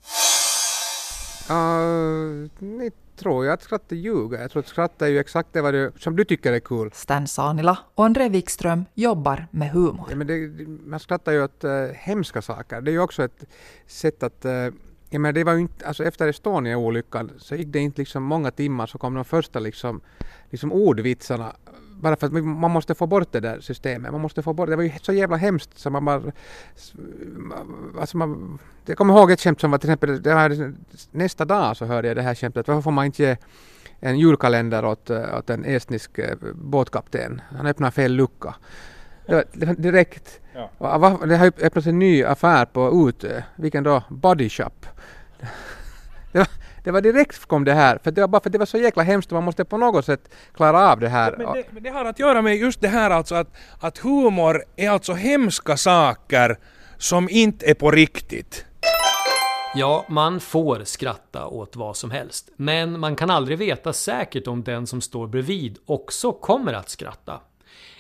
Uh, 1.50 2.50
tror 3.22 3.46
jag 3.46 3.54
att 3.54 3.64
skratt 3.64 3.92
är 3.92 3.96
ljuga. 3.96 4.42
Jag 4.42 4.52
tror 4.52 4.60
att 4.60 4.68
skratt 4.68 5.02
är 5.02 5.08
ju 5.08 5.20
exakt 5.20 5.50
det 5.54 5.62
vad 5.62 5.74
du, 5.74 5.92
som 6.00 6.16
du 6.16 6.26
tycker 6.26 6.54
är 6.54 6.60
kul. 6.60 6.92
Stan 6.94 7.28
Sanila 7.28 7.78
och 7.96 8.06
André 8.06 8.30
Wikström 8.30 8.86
jobbar 8.94 9.48
med 9.52 9.72
humor. 9.72 10.08
Ja, 10.10 10.16
men 10.16 10.28
det, 10.28 10.38
man 10.86 11.00
skrattar 11.00 11.32
ju 11.32 11.44
åt 11.44 11.64
uh, 11.64 11.86
hemska 11.94 12.42
saker. 12.42 12.82
Det 12.82 12.92
är 12.92 12.94
ju 12.94 13.00
också 13.00 13.24
ett 13.24 13.46
sätt 13.88 14.24
att 14.24 14.46
uh, 14.46 14.74
Ja, 15.14 15.20
men 15.20 15.36
det 15.36 15.44
var 15.44 15.58
inte, 15.58 15.88
alltså 15.88 16.04
efter 16.04 16.28
Estonia-olyckan 16.28 17.32
så 17.38 17.56
gick 17.56 17.68
det 17.68 17.80
inte 17.80 18.02
liksom 18.02 18.24
många 18.24 18.52
timmar 18.52 18.88
så 18.88 18.98
kom 18.98 19.14
de 19.14 19.26
första 19.26 19.60
liksom, 19.60 20.02
liksom 20.50 20.72
ordvitsarna 20.72 21.56
bara 22.02 22.16
för 22.16 22.28
att 22.28 22.34
man 22.34 22.72
måste 22.72 22.96
få 22.96 23.08
bort 23.08 23.32
det 23.32 23.40
där 23.40 23.60
systemet. 23.60 24.12
Man 24.12 24.22
måste 24.22 24.42
få 24.42 24.54
bort, 24.54 24.70
det 24.70 24.76
var 24.76 24.84
ju 24.84 24.92
så 25.02 25.14
jävla 25.14 25.38
hemskt 25.38 25.80
så 25.80 25.90
man 25.90 26.06
bara... 26.06 26.22
Alltså 28.00 28.18
man, 28.18 28.60
jag 28.86 28.98
kommer 28.98 29.14
ihåg 29.14 29.32
ett 29.32 29.42
skämt 29.42 29.62
som 29.62 29.72
var 29.72 29.78
till 29.78 29.90
exempel, 29.90 30.22
var, 30.22 30.74
nästa 31.12 31.46
dag 31.46 31.78
så 31.78 31.86
hörde 31.86 32.08
jag 32.08 32.18
det 32.18 32.22
här 32.22 32.36
skämtet, 32.36 32.68
varför 32.68 32.82
får 32.82 32.92
man 32.92 33.06
inte 33.06 33.24
ge 33.24 33.38
en 34.00 34.20
julkalender 34.20 34.86
åt, 34.86 35.10
åt 35.10 35.50
en 35.50 35.66
estnisk 35.66 36.18
eh, 36.18 36.36
båtkapten? 36.54 37.42
Han 37.58 37.66
öppnar 37.66 37.92
fel 37.92 38.14
lucka. 38.14 38.56
Det 39.26 39.66
var 39.66 39.74
direkt. 39.74 40.40
Ja. 40.54 41.18
Det 41.26 41.38
har 41.38 41.48
öppnats 41.48 41.88
en 41.88 42.00
ny 42.00 42.24
affär 42.24 42.66
på 42.66 43.10
Utö. 43.10 43.42
Vilken 43.56 43.84
då? 43.84 44.04
Body 44.10 44.50
Shop. 44.50 44.86
Det 46.32 46.38
var, 46.38 46.48
det 46.84 46.92
var 46.92 47.02
direkt 47.02 47.46
kom 47.46 47.64
det 47.64 47.74
här, 47.74 48.00
för 48.04 48.12
det 48.12 48.22
var 48.22 48.28
bara 48.28 48.42
för 48.42 48.50
det 48.50 48.58
var 48.58 48.66
så 48.66 48.78
jäkla 48.78 49.04
hemskt 49.04 49.32
och 49.32 49.36
man 49.36 49.44
måste 49.44 49.66
på 49.66 49.78
något 49.78 50.06
sätt 50.06 50.36
klara 50.54 50.92
av 50.92 51.00
det 51.00 51.10
här. 51.10 51.36
Men 51.38 51.54
det, 51.54 51.64
men 51.72 51.84
det 51.84 51.90
har 51.90 52.06
att 52.06 52.20
göra 52.20 52.42
med 52.42 52.56
just 52.58 52.82
det 52.82 52.88
här 52.88 53.10
alltså 53.10 53.36
att, 53.36 53.56
att 53.80 53.98
humor 53.98 54.64
är 54.76 54.90
alltså 54.90 55.14
hemska 55.14 55.78
saker 55.78 56.58
som 56.98 57.30
inte 57.30 57.70
är 57.70 57.74
på 57.74 57.92
riktigt. 57.92 58.66
Ja, 59.76 60.06
man 60.10 60.40
får 60.40 60.84
skratta 60.84 61.48
åt 61.48 61.76
vad 61.76 61.98
som 61.98 62.12
helst. 62.12 62.50
Men 62.56 63.00
man 63.00 63.16
kan 63.16 63.30
aldrig 63.30 63.58
veta 63.58 63.94
säkert 63.94 64.48
om 64.48 64.64
den 64.64 64.88
som 64.88 65.02
står 65.02 65.28
bredvid 65.28 65.78
också 65.86 66.32
kommer 66.32 66.74
att 66.74 66.90
skratta. 66.90 67.42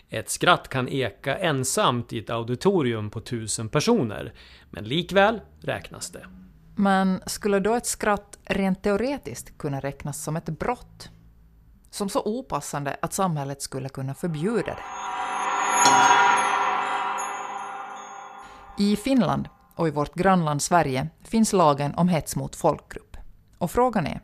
Ett 0.09 0.29
skratt 0.29 0.67
kan 0.67 0.89
eka 0.89 1.37
ensamt 1.37 2.13
i 2.13 2.19
ett 2.19 2.29
auditorium 2.29 3.09
på 3.09 3.19
tusen 3.19 3.69
personer, 3.69 4.33
men 4.69 4.83
likväl 4.83 5.41
räknas 5.61 6.11
det. 6.11 6.25
Men 6.75 7.21
skulle 7.25 7.59
då 7.59 7.75
ett 7.75 7.85
skratt 7.85 8.37
rent 8.45 8.83
teoretiskt 8.83 9.57
kunna 9.57 9.79
räknas 9.79 10.23
som 10.23 10.35
ett 10.35 10.45
brott? 10.45 11.09
Som 11.89 12.09
så 12.09 12.21
opassande 12.25 12.97
att 13.01 13.13
samhället 13.13 13.61
skulle 13.61 13.89
kunna 13.89 14.13
förbjuda 14.13 14.75
det? 14.75 14.83
I 18.77 18.95
Finland 18.95 19.49
och 19.75 19.87
i 19.87 19.91
vårt 19.91 20.13
grannland 20.13 20.61
Sverige 20.61 21.09
finns 21.21 21.53
lagen 21.53 21.93
om 21.95 22.09
hets 22.09 22.35
mot 22.35 22.55
folkgrupp. 22.55 23.17
Och 23.57 23.71
frågan 23.71 24.07
är, 24.07 24.21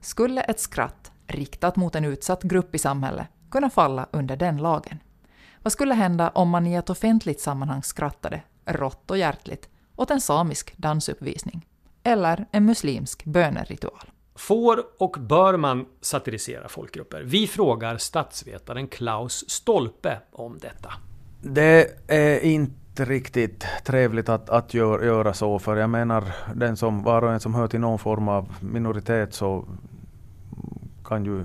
skulle 0.00 0.40
ett 0.40 0.60
skratt 0.60 1.12
riktat 1.26 1.76
mot 1.76 1.94
en 1.94 2.04
utsatt 2.04 2.42
grupp 2.42 2.74
i 2.74 2.78
samhället 2.78 3.26
kunna 3.50 3.70
falla 3.70 4.06
under 4.12 4.36
den 4.36 4.56
lagen? 4.56 4.98
Vad 5.62 5.72
skulle 5.72 5.94
hända 5.94 6.28
om 6.28 6.48
man 6.48 6.66
i 6.66 6.74
ett 6.74 6.90
offentligt 6.90 7.40
sammanhang 7.40 7.82
skrattade, 7.82 8.42
rått 8.64 9.10
och 9.10 9.18
hjärtligt, 9.18 9.68
åt 9.96 10.10
en 10.10 10.20
samisk 10.20 10.76
dansuppvisning? 10.76 11.66
Eller 12.06 12.46
en 12.52 12.64
muslimsk 12.64 13.24
böneritual. 13.24 14.10
Får 14.34 14.82
och 14.98 15.16
bör 15.20 15.56
man 15.56 15.86
satirisera 16.00 16.68
folkgrupper? 16.68 17.22
Vi 17.22 17.46
frågar 17.46 17.96
statsvetaren 17.96 18.88
Klaus 18.88 19.50
Stolpe 19.50 20.18
om 20.32 20.58
detta. 20.58 20.92
Det 21.42 21.90
är 22.06 22.40
inte 22.40 23.04
riktigt 23.04 23.66
trevligt 23.84 24.28
att, 24.28 24.50
att 24.50 24.74
gör, 24.74 25.04
göra 25.04 25.34
så, 25.34 25.58
för 25.58 25.76
jag 25.76 25.90
menar 25.90 26.24
den 26.54 26.76
som, 26.76 27.02
var 27.02 27.22
och 27.22 27.32
en 27.32 27.40
som 27.40 27.54
hör 27.54 27.68
till 27.68 27.80
någon 27.80 27.98
form 27.98 28.28
av 28.28 28.54
minoritet 28.60 29.34
så 29.34 29.64
kan 31.04 31.24
ju 31.24 31.44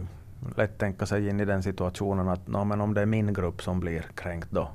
lätt 0.58 0.80
tänka 0.80 1.06
sig 1.06 1.30
in 1.30 1.39
i 1.39 1.45
den 1.45 1.63
situationen 1.63 2.30
att 2.30 2.47
no, 2.47 2.63
men 2.63 2.82
om 2.82 2.93
det 2.93 3.02
är 3.02 3.06
min 3.06 3.34
grupp 3.34 3.63
som 3.63 3.80
blir 3.80 4.06
kränkt 4.15 4.52
då 4.52 4.69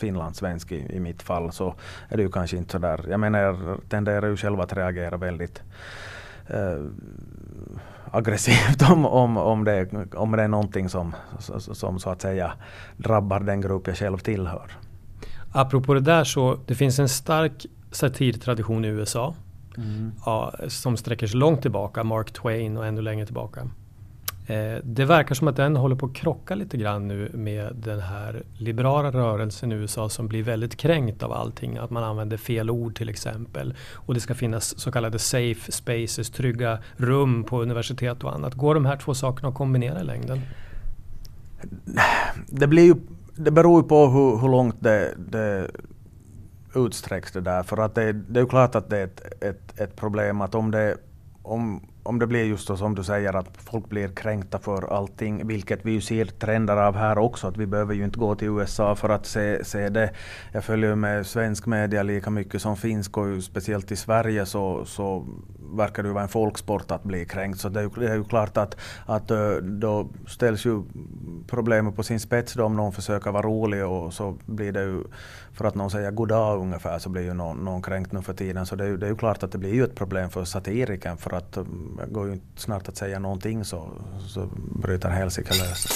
finlandssvensk 0.00 0.72
i, 0.72 0.96
i 0.96 1.00
mitt 1.00 1.22
fall 1.22 1.52
så 1.52 1.74
är 2.08 2.16
det 2.16 2.22
ju 2.22 2.30
kanske 2.30 2.56
inte 2.56 2.72
så 2.72 2.78
där. 2.78 3.04
Jag 3.08 3.20
menar 3.20 3.38
jag 3.38 3.80
tenderar 3.88 4.28
ju 4.28 4.36
själv 4.36 4.60
att 4.60 4.72
reagera 4.72 5.16
väldigt 5.16 5.62
eh, 6.46 6.84
aggressivt 8.10 8.82
om, 8.90 9.06
om, 9.06 9.36
om, 9.36 9.64
det, 9.64 9.88
om 10.14 10.32
det 10.32 10.42
är 10.42 10.48
någonting 10.48 10.88
som, 10.88 11.14
som 11.58 11.98
så 11.98 12.10
att 12.10 12.22
säga 12.22 12.52
drabbar 12.96 13.40
den 13.40 13.60
grupp 13.60 13.86
jag 13.86 13.96
själv 13.96 14.18
tillhör. 14.18 14.72
Apropå 15.52 15.94
det 15.94 16.00
där 16.00 16.24
så 16.24 16.58
det 16.66 16.74
finns 16.74 16.98
en 16.98 17.08
stark 17.08 17.66
satirtradition 17.90 18.84
i 18.84 18.88
USA 18.88 19.34
mm. 19.76 20.12
ja, 20.26 20.54
som 20.68 20.96
sträcker 20.96 21.26
sig 21.26 21.38
långt 21.38 21.62
tillbaka, 21.62 22.04
Mark 22.04 22.32
Twain 22.32 22.76
och 22.76 22.86
ännu 22.86 23.02
längre 23.02 23.26
tillbaka. 23.26 23.68
Eh, 24.50 24.78
det 24.84 25.04
verkar 25.04 25.34
som 25.34 25.48
att 25.48 25.56
den 25.56 25.76
håller 25.76 25.96
på 25.96 26.06
att 26.06 26.14
krocka 26.14 26.54
lite 26.54 26.76
grann 26.76 27.08
nu 27.08 27.30
med 27.34 27.76
den 27.76 28.00
här 28.00 28.42
liberala 28.58 29.10
rörelsen 29.10 29.72
i 29.72 29.74
USA 29.74 30.08
som 30.08 30.28
blir 30.28 30.42
väldigt 30.42 30.76
kränkt 30.76 31.22
av 31.22 31.32
allting. 31.32 31.76
Att 31.76 31.90
man 31.90 32.04
använder 32.04 32.36
fel 32.36 32.70
ord 32.70 32.96
till 32.96 33.08
exempel. 33.08 33.74
Och 33.94 34.14
det 34.14 34.20
ska 34.20 34.34
finnas 34.34 34.78
så 34.78 34.92
kallade 34.92 35.18
safe 35.18 35.72
spaces, 35.72 36.30
trygga 36.30 36.78
rum 36.96 37.44
på 37.44 37.62
universitet 37.62 38.24
och 38.24 38.34
annat. 38.34 38.54
Går 38.54 38.74
de 38.74 38.84
här 38.84 38.96
två 38.96 39.14
sakerna 39.14 39.48
att 39.48 39.54
kombinera 39.54 40.00
i 40.00 40.04
längden? 40.04 40.40
Det, 42.46 42.66
blir 42.66 42.84
ju, 42.84 42.94
det 43.36 43.50
beror 43.50 43.82
ju 43.82 43.88
på 43.88 44.06
hur, 44.06 44.40
hur 44.40 44.48
långt 44.48 44.76
det, 44.80 45.14
det 45.30 45.70
utsträcks 46.74 47.32
det 47.32 47.40
där. 47.40 47.62
För 47.62 47.76
att 47.76 47.94
det, 47.94 48.12
det 48.12 48.40
är 48.40 48.42
ju 48.42 48.48
klart 48.48 48.74
att 48.74 48.90
det 48.90 48.98
är 48.98 49.04
ett, 49.04 49.42
ett, 49.42 49.80
ett 49.80 49.96
problem 49.96 50.40
att 50.40 50.54
om 50.54 50.70
det 50.70 50.96
om 51.42 51.89
om 52.02 52.18
det 52.18 52.26
blir 52.26 52.44
just 52.44 52.66
så 52.66 52.76
som 52.76 52.94
du 52.94 53.04
säger 53.04 53.36
att 53.36 53.48
folk 53.56 53.88
blir 53.88 54.08
kränkta 54.08 54.58
för 54.58 54.96
allting, 54.96 55.46
vilket 55.46 55.84
vi 55.84 55.92
ju 55.92 56.00
ser 56.00 56.24
trender 56.24 56.76
av 56.76 56.96
här 56.96 57.18
också, 57.18 57.46
att 57.46 57.56
vi 57.56 57.66
behöver 57.66 57.94
ju 57.94 58.04
inte 58.04 58.18
gå 58.18 58.34
till 58.34 58.48
USA 58.48 58.94
för 58.94 59.08
att 59.08 59.26
se, 59.26 59.64
se 59.64 59.88
det. 59.88 60.10
Jag 60.52 60.64
följer 60.64 60.94
med 60.94 61.26
svensk 61.26 61.66
media 61.66 62.02
lika 62.02 62.30
mycket 62.30 62.62
som 62.62 62.76
finsk 62.76 63.18
och 63.18 63.42
speciellt 63.42 63.92
i 63.92 63.96
Sverige 63.96 64.46
så, 64.46 64.84
så 64.84 65.26
verkar 65.72 66.02
det 66.02 66.06
ju 66.06 66.12
vara 66.12 66.22
en 66.22 66.28
folksport 66.28 66.90
att 66.90 67.02
bli 67.02 67.24
kränkt. 67.24 67.60
Så 67.60 67.68
det 67.68 67.80
är 67.80 67.84
ju, 67.84 67.90
det 67.96 68.10
är 68.10 68.14
ju 68.14 68.24
klart 68.24 68.56
att, 68.56 68.76
att 69.06 69.30
eh, 69.30 69.50
då 69.52 70.08
ställs 70.26 70.66
ju 70.66 70.82
problemet 71.46 71.96
på 71.96 72.02
sin 72.02 72.20
spets 72.20 72.54
då 72.54 72.64
om 72.64 72.76
någon 72.76 72.92
försöker 72.92 73.30
vara 73.30 73.46
rolig 73.46 73.86
och 73.86 74.12
så 74.14 74.36
blir 74.46 74.72
det 74.72 74.82
ju, 74.82 75.04
för 75.52 75.64
att 75.64 75.74
någon 75.74 75.90
säger 75.90 76.10
goddag 76.10 76.60
ungefär, 76.60 76.98
så 76.98 77.08
blir 77.08 77.22
ju 77.22 77.34
någon, 77.34 77.56
någon 77.56 77.82
kränkt 77.82 78.12
nu 78.12 78.22
för 78.22 78.34
tiden. 78.34 78.66
Så 78.66 78.76
det 78.76 78.84
är, 78.84 78.88
ju, 78.88 78.96
det 78.96 79.06
är 79.06 79.10
ju 79.10 79.16
klart 79.16 79.42
att 79.42 79.52
det 79.52 79.58
blir 79.58 79.74
ju 79.74 79.84
ett 79.84 79.94
problem 79.94 80.30
för 80.30 80.44
satiriken 80.44 81.16
för 81.16 81.34
att 81.34 81.52
det 81.52 81.60
eh, 81.60 82.06
går 82.08 82.26
ju 82.26 82.32
inte 82.32 82.60
snart 82.60 82.88
att 82.88 82.96
säga 82.96 83.18
någonting 83.18 83.64
så, 83.64 83.88
så 84.28 84.48
bryter 84.82 85.08
helsike 85.08 85.54
lös. 85.54 85.86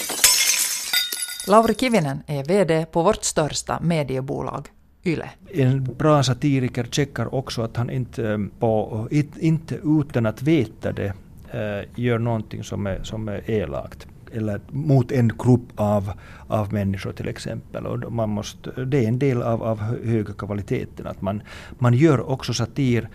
Lauri 1.49 1.75
Kivinen 1.75 2.23
är 2.27 2.45
VD 2.45 2.87
på 2.87 3.03
vårt 3.03 3.25
största 3.25 3.81
mediebolag 3.81 4.69
Yle. 5.05 5.31
En 5.51 5.85
bra 5.85 6.23
satiriker 6.23 6.85
checkar 6.85 7.35
också 7.35 7.63
att 7.63 7.77
han 7.77 7.91
inte, 7.91 8.31
eh, 8.31 8.39
på, 8.59 9.09
inte 9.41 9.79
utan 9.85 10.27
att 10.27 10.43
veta 10.43 10.93
det 10.93 11.13
eh, 11.51 12.03
gör 12.03 12.19
någonting 12.19 12.65
som 12.65 12.87
är, 12.87 13.03
som 13.03 13.29
är 13.29 13.51
elakt 13.51 14.07
eller 14.35 14.61
mot 14.69 15.13
en 15.13 15.29
grupp 15.29 15.69
av, 15.77 16.13
av 16.49 16.73
människor 16.73 17.13
till 17.13 17.29
exempel. 17.29 17.87
Och 17.87 18.13
man 18.13 18.31
måste, 18.31 18.85
det 18.85 19.05
är 19.05 19.09
en 19.09 19.19
del 19.19 19.43
av, 19.43 19.63
av 19.63 19.81
höga 20.05 20.33
kvaliteten, 20.33 21.07
att 21.07 21.23
man, 21.23 21.43
man 21.79 21.95
gör 21.95 22.31
också 22.31 22.55
satir 22.55 23.09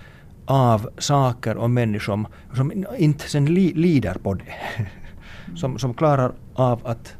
av 0.45 0.89
saker 0.97 1.57
och 1.57 1.69
människor 1.69 2.05
som, 2.05 2.27
som 2.55 2.85
inte 2.97 3.29
sen 3.29 3.45
li, 3.45 3.73
lider 3.73 4.13
på 4.13 4.33
det. 4.33 4.53
som, 5.55 5.79
som 5.79 5.93
klarar 5.93 6.33
av 6.53 6.87
att 6.87 7.15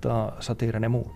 ta 0.00 0.34
satiren 0.40 0.84
emot. 0.84 1.12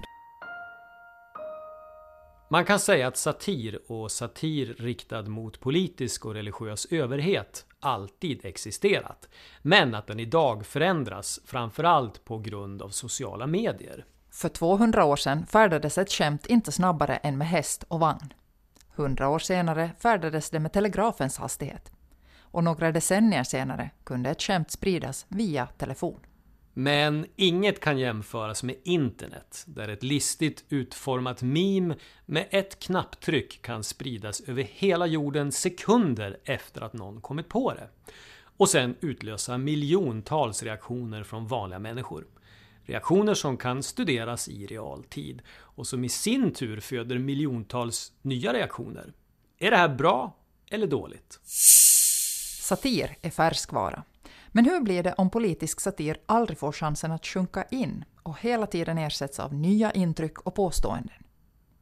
Man 2.50 2.64
kan 2.64 2.78
säga 2.78 3.08
att 3.08 3.16
satir 3.16 3.78
och 3.86 4.10
satir 4.10 4.74
riktad 4.78 5.22
mot 5.22 5.60
politisk 5.60 6.26
och 6.26 6.34
religiös 6.34 6.86
överhet 6.90 7.66
alltid 7.82 8.44
existerat. 8.44 9.28
Men 9.62 9.94
att 9.94 10.06
den 10.06 10.20
idag 10.20 10.66
förändras 10.66 11.40
framförallt 11.44 12.24
på 12.24 12.38
grund 12.38 12.82
av 12.82 12.88
sociala 12.88 13.46
medier. 13.46 14.04
För 14.30 14.48
200 14.48 15.04
år 15.04 15.16
sedan 15.16 15.46
färdades 15.46 15.98
ett 15.98 16.12
skämt 16.12 16.46
inte 16.46 16.72
snabbare 16.72 17.16
än 17.16 17.38
med 17.38 17.48
häst 17.48 17.84
och 17.88 18.00
vagn. 18.00 18.32
100 18.96 19.28
år 19.28 19.38
senare 19.38 19.90
färdades 19.98 20.50
det 20.50 20.60
med 20.60 20.72
telegrafens 20.72 21.38
hastighet. 21.38 21.92
Och 22.40 22.64
några 22.64 22.92
decennier 22.92 23.44
senare 23.44 23.90
kunde 24.04 24.30
ett 24.30 24.42
skämt 24.42 24.70
spridas 24.70 25.26
via 25.28 25.66
telefon. 25.66 26.20
Men 26.74 27.26
inget 27.36 27.80
kan 27.80 27.98
jämföras 27.98 28.62
med 28.62 28.76
internet, 28.84 29.64
där 29.66 29.88
ett 29.88 30.02
listigt 30.02 30.64
utformat 30.68 31.42
meme 31.42 31.96
med 32.26 32.48
ett 32.50 32.78
knapptryck 32.78 33.62
kan 33.62 33.84
spridas 33.84 34.40
över 34.40 34.62
hela 34.62 35.06
jorden 35.06 35.52
sekunder 35.52 36.38
efter 36.44 36.80
att 36.80 36.92
någon 36.92 37.20
kommit 37.20 37.48
på 37.48 37.74
det. 37.74 37.88
Och 38.56 38.68
sen 38.68 38.96
utlösa 39.00 39.58
miljontals 39.58 40.62
reaktioner 40.62 41.22
från 41.22 41.46
vanliga 41.46 41.78
människor. 41.78 42.26
Reaktioner 42.84 43.34
som 43.34 43.56
kan 43.56 43.82
studeras 43.82 44.48
i 44.48 44.66
realtid 44.66 45.42
och 45.52 45.86
som 45.86 46.04
i 46.04 46.08
sin 46.08 46.52
tur 46.52 46.80
föder 46.80 47.18
miljontals 47.18 48.12
nya 48.22 48.52
reaktioner. 48.52 49.12
Är 49.58 49.70
det 49.70 49.76
här 49.76 49.88
bra 49.88 50.36
eller 50.70 50.86
dåligt? 50.86 51.40
Satir 52.62 53.16
är 53.22 53.30
färskvara. 53.30 54.02
Men 54.52 54.64
hur 54.64 54.80
blir 54.80 55.02
det 55.02 55.12
om 55.12 55.30
politisk 55.30 55.80
satir 55.80 56.16
aldrig 56.26 56.58
får 56.58 56.72
chansen 56.72 57.12
att 57.12 57.26
sjunka 57.26 57.64
in 57.70 58.04
och 58.22 58.40
hela 58.40 58.66
tiden 58.66 58.98
ersätts 58.98 59.40
av 59.40 59.54
nya 59.54 59.92
intryck 59.92 60.40
och 60.40 60.54
påståenden? 60.54 61.24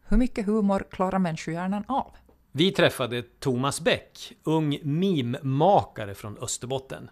Hur 0.03 0.17
mycket 0.17 0.47
humor 0.47 0.87
klarar 0.91 1.19
människohjärnan 1.19 1.85
av? 1.89 2.17
Vi 2.53 2.73
träffade 2.73 3.23
Thomas 3.23 3.81
Bäck, 3.81 4.33
ung 4.45 4.79
mimmakare 4.83 6.15
från 6.15 6.39
Österbotten. 6.39 7.11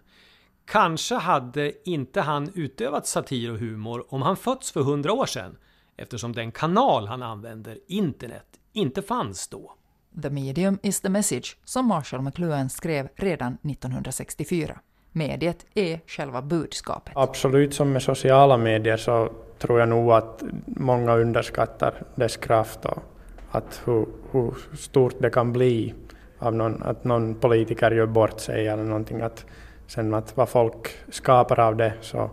Kanske 0.65 1.15
hade 1.15 1.89
inte 1.89 2.21
han 2.21 2.51
utövat 2.55 3.07
satir 3.07 3.51
och 3.51 3.59
humor 3.59 4.13
om 4.13 4.21
han 4.21 4.37
fötts 4.37 4.71
för 4.71 4.81
hundra 4.81 5.13
år 5.13 5.25
sedan 5.25 5.57
eftersom 5.97 6.33
den 6.33 6.51
kanal 6.51 7.07
han 7.07 7.23
använder, 7.23 7.79
internet, 7.87 8.59
inte 8.73 9.01
fanns 9.01 9.47
då. 9.47 9.75
The 10.21 10.29
medium 10.29 10.79
is 10.83 11.01
the 11.01 11.09
message, 11.09 11.57
som 11.63 11.85
Marshall 11.85 12.21
McLuhan 12.21 12.69
skrev 12.69 13.09
redan 13.15 13.53
1964. 13.53 14.79
Mediet 15.11 15.65
är 15.73 15.99
själva 16.07 16.41
budskapet. 16.41 17.13
Absolut, 17.15 17.73
som 17.73 17.91
med 17.91 18.01
sociala 18.01 18.57
medier 18.57 18.97
så 18.97 19.29
tror 19.59 19.79
jag 19.79 19.89
nog 19.89 20.11
att 20.11 20.43
många 20.65 21.15
underskattar 21.15 21.93
dess 22.15 22.37
kraft 22.37 22.85
och 22.85 23.03
att 23.51 23.81
hur, 23.85 24.05
hur 24.31 24.53
stort 24.77 25.15
det 25.19 25.29
kan 25.29 25.53
bli 25.53 25.93
av 26.39 26.55
någon, 26.55 26.83
att 26.83 27.03
någon 27.03 27.35
politiker 27.35 27.91
gör 27.91 28.05
bort 28.05 28.39
sig 28.39 28.67
eller 28.67 28.83
någonting. 28.83 29.21
Att, 29.21 29.45
sen 29.87 30.13
att 30.13 30.37
vad 30.37 30.49
folk 30.49 30.89
skapar 31.09 31.59
av 31.59 31.75
det, 31.75 31.93
så 32.01 32.29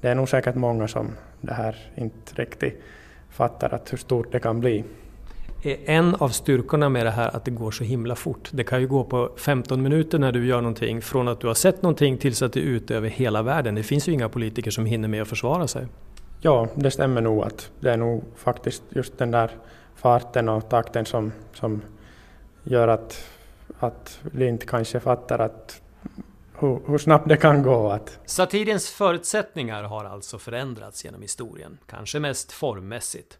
det 0.00 0.08
är 0.08 0.14
nog 0.14 0.28
säkert 0.28 0.54
många 0.54 0.88
som 0.88 1.10
det 1.40 1.54
här 1.54 1.76
inte 1.96 2.34
riktigt 2.34 2.82
fattar 3.30 3.74
att 3.74 3.92
hur 3.92 3.98
stort 3.98 4.32
det 4.32 4.38
kan 4.38 4.60
bli 4.60 4.84
är 5.64 5.90
en 5.90 6.14
av 6.14 6.28
styrkorna 6.28 6.88
med 6.88 7.06
det 7.06 7.10
här 7.10 7.36
att 7.36 7.44
det 7.44 7.50
går 7.50 7.70
så 7.70 7.84
himla 7.84 8.16
fort. 8.16 8.48
Det 8.52 8.64
kan 8.64 8.80
ju 8.80 8.86
gå 8.88 9.04
på 9.04 9.30
15 9.36 9.82
minuter 9.82 10.18
när 10.18 10.32
du 10.32 10.46
gör 10.46 10.60
någonting 10.60 11.02
från 11.02 11.28
att 11.28 11.40
du 11.40 11.46
har 11.46 11.54
sett 11.54 11.82
någonting 11.82 12.18
tills 12.18 12.42
att 12.42 12.52
det 12.52 12.60
är 12.60 12.64
ute 12.64 12.96
över 12.96 13.08
hela 13.08 13.42
världen. 13.42 13.74
Det 13.74 13.82
finns 13.82 14.08
ju 14.08 14.12
inga 14.12 14.28
politiker 14.28 14.70
som 14.70 14.86
hinner 14.86 15.08
med 15.08 15.22
att 15.22 15.28
försvara 15.28 15.68
sig. 15.68 15.86
Ja, 16.40 16.68
det 16.74 16.90
stämmer 16.90 17.20
nog 17.20 17.44
att 17.44 17.70
det 17.80 17.90
är 17.90 17.96
nog 17.96 18.24
faktiskt 18.36 18.82
just 18.88 19.18
den 19.18 19.30
där 19.30 19.50
farten 19.96 20.48
och 20.48 20.68
takten 20.68 21.06
som, 21.06 21.32
som 21.52 21.82
gör 22.62 22.88
att, 22.88 23.24
att 23.78 24.20
vi 24.22 24.46
inte 24.46 24.66
kanske 24.66 25.00
fattar 25.00 25.38
att 25.38 25.80
hur, 26.58 26.80
hur 26.86 26.98
snabbt 26.98 27.28
det 27.28 27.36
kan 27.36 27.62
gå. 27.62 27.88
Att... 27.90 28.18
Satirens 28.26 28.90
förutsättningar 28.90 29.82
har 29.82 30.04
alltså 30.04 30.38
förändrats 30.38 31.04
genom 31.04 31.22
historien, 31.22 31.78
kanske 31.86 32.20
mest 32.20 32.52
formmässigt. 32.52 33.38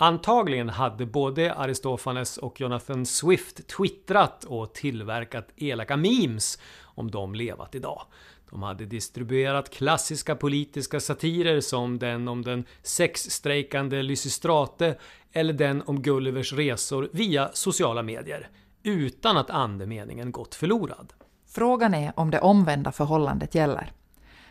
Antagligen 0.00 0.68
hade 0.68 1.06
både 1.06 1.54
Aristofanes 1.54 2.36
och 2.36 2.60
Jonathan 2.60 3.06
Swift 3.06 3.66
twittrat 3.68 4.44
och 4.44 4.74
tillverkat 4.74 5.48
elaka 5.56 5.96
memes 5.96 6.58
om 6.82 7.10
de 7.10 7.34
levat 7.34 7.74
idag. 7.74 8.02
De 8.50 8.62
hade 8.62 8.86
distribuerat 8.86 9.70
klassiska 9.70 10.36
politiska 10.36 11.00
satirer 11.00 11.60
som 11.60 11.98
den 11.98 12.28
om 12.28 12.42
den 12.42 12.64
sexstrejkande 12.82 14.02
Lysistrate 14.02 14.98
eller 15.32 15.52
den 15.52 15.82
om 15.86 16.02
Gullivers 16.02 16.52
resor 16.52 17.08
via 17.12 17.50
sociala 17.52 18.02
medier 18.02 18.48
utan 18.82 19.36
att 19.36 19.50
andemeningen 19.50 20.32
gått 20.32 20.54
förlorad. 20.54 21.12
Frågan 21.48 21.94
är 21.94 22.12
om 22.16 22.30
det 22.30 22.40
omvända 22.40 22.92
förhållandet 22.92 23.54
gäller. 23.54 23.92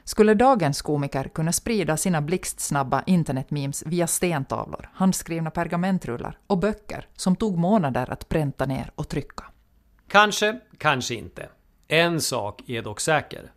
Skulle 0.07 0.33
dagens 0.33 0.81
komiker 0.81 1.23
kunna 1.23 1.51
sprida 1.51 1.97
sina 1.97 2.21
blixtsnabba 2.21 3.03
internetmemes 3.05 3.83
via 3.85 4.07
stentavlor, 4.07 4.89
handskrivna 4.93 5.51
pergamentrullar 5.51 6.39
och 6.47 6.57
böcker 6.57 7.07
som 7.15 7.35
tog 7.35 7.57
månader 7.57 8.13
att 8.13 8.29
pränta 8.29 8.65
ner 8.65 8.91
och 8.95 9.09
trycka? 9.09 9.43
Kanske, 10.07 10.59
kanske 10.77 11.15
inte. 11.15 11.49
En 11.87 12.21
sak 12.21 12.69
är 12.69 12.81
dock 12.81 12.99
säker. 12.99 13.51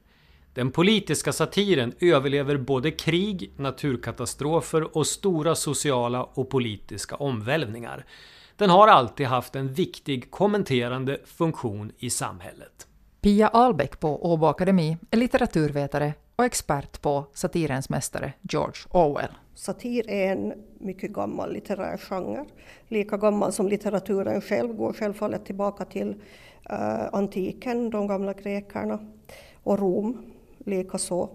Den 0.55 0.71
politiska 0.71 1.33
satiren 1.33 1.93
överlever 2.01 2.57
både 2.57 2.91
krig, 2.91 3.53
naturkatastrofer 3.57 4.97
och 4.97 5.07
stora 5.07 5.55
sociala 5.55 6.23
och 6.23 6.51
politiska 6.51 7.17
omvälvningar. 7.17 8.07
Den 8.57 8.71
har 8.71 8.89
alltid 8.89 9.27
haft 9.27 9.57
en 9.57 9.73
viktig 9.73 10.31
kommenterande 10.31 11.19
funktion 11.25 11.93
i 11.99 12.11
samhället. 12.11 12.87
Pia 13.21 13.49
Albeck 13.49 14.01
på 14.01 14.33
Åbo 14.33 14.47
Akademi 14.47 14.97
är 15.11 15.17
litteraturvetare 15.17 16.15
och 16.41 16.47
expert 16.47 17.01
på 17.01 17.27
satirens 17.35 17.89
mästare 17.89 18.33
George 18.41 18.83
Orwell. 18.91 19.31
Satir 19.55 20.11
är 20.11 20.33
en 20.33 20.55
mycket 20.79 21.13
gammal 21.13 21.53
litterär 21.53 21.97
genre, 21.97 22.45
lika 22.89 23.17
gammal 23.17 23.53
som 23.53 23.69
litteraturen 23.69 24.41
själv, 24.41 24.75
går 24.75 24.93
självfallet 24.93 25.45
tillbaka 25.45 25.85
till 25.85 26.09
uh, 26.09 27.15
antiken, 27.15 27.91
de 27.91 28.07
gamla 28.07 28.33
grekerna 28.33 28.99
och 29.63 29.79
Rom 29.79 30.33
likaså. 30.59 31.29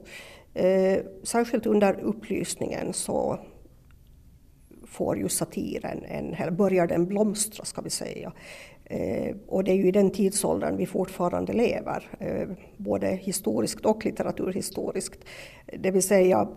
Uh, 0.60 0.66
eh, 0.66 1.00
särskilt 1.24 1.66
under 1.66 2.00
upplysningen 2.00 2.94
så 2.94 3.40
får 4.86 5.18
ju 5.18 5.30
satiren 5.30 6.06
en, 6.06 6.56
börjar 6.56 6.88
den 6.88 7.06
blomstra 7.06 7.66
ska 7.66 7.82
vi 7.82 7.90
säga. 7.90 8.34
Eh, 8.86 9.36
och 9.48 9.64
det 9.64 9.72
är 9.72 9.76
ju 9.76 9.88
i 9.88 9.92
den 9.92 10.12
tidsåldern 10.12 10.78
vi 10.78 10.86
fortfarande 10.86 11.54
lever, 11.54 12.10
eh, 12.20 12.48
både 12.78 13.08
historiskt 13.08 13.86
och 13.86 14.06
litteraturhistoriskt. 14.06 15.20
Det 15.80 15.92
vill 15.92 16.04
säga 16.04 16.48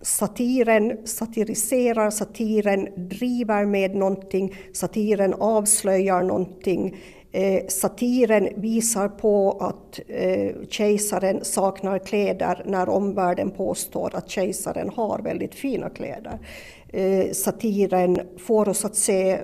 satiren 0.00 1.06
satiriserar, 1.06 2.10
satiren 2.10 2.88
driver 2.96 3.64
med 3.64 3.94
någonting, 3.94 4.54
satiren 4.72 5.34
avslöjar 5.34 6.22
någonting. 6.22 6.96
Eh, 7.32 7.66
satiren 7.68 8.48
visar 8.56 9.08
på 9.08 9.50
att 9.60 10.00
eh, 10.08 10.52
kejsaren 10.68 11.44
saknar 11.44 11.98
kläder 11.98 12.62
när 12.66 12.88
omvärlden 12.88 13.50
påstår 13.50 14.10
att 14.14 14.30
kejsaren 14.30 14.88
har 14.88 15.18
väldigt 15.18 15.54
fina 15.54 15.90
kläder. 15.90 16.38
Eh, 16.88 17.30
satiren 17.32 18.20
får 18.38 18.68
oss 18.68 18.84
att 18.84 18.96
se 18.96 19.38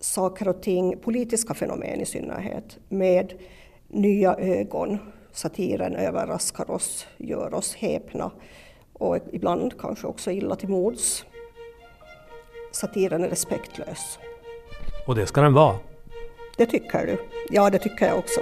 saker 0.00 0.48
och 0.48 0.62
ting, 0.62 0.98
politiska 0.98 1.54
fenomen 1.54 2.00
i 2.00 2.06
synnerhet, 2.06 2.78
med 2.88 3.32
nya 3.88 4.34
ögon. 4.34 4.98
Satiren 5.32 5.96
överraskar 5.96 6.70
oss, 6.70 7.06
gör 7.16 7.54
oss 7.54 7.74
häpna 7.74 8.30
och 8.92 9.18
ibland 9.32 9.80
kanske 9.80 10.06
också 10.06 10.30
illa 10.30 10.56
till 10.56 10.68
mods. 10.68 11.24
Satiren 12.72 13.24
är 13.24 13.28
respektlös. 13.28 14.18
Och 15.06 15.14
det 15.14 15.26
ska 15.26 15.40
den 15.40 15.54
vara? 15.54 15.76
Det 16.56 16.66
tycker 16.66 17.06
du? 17.06 17.18
Ja, 17.50 17.70
det 17.70 17.78
tycker 17.78 18.06
jag 18.06 18.18
också. 18.18 18.40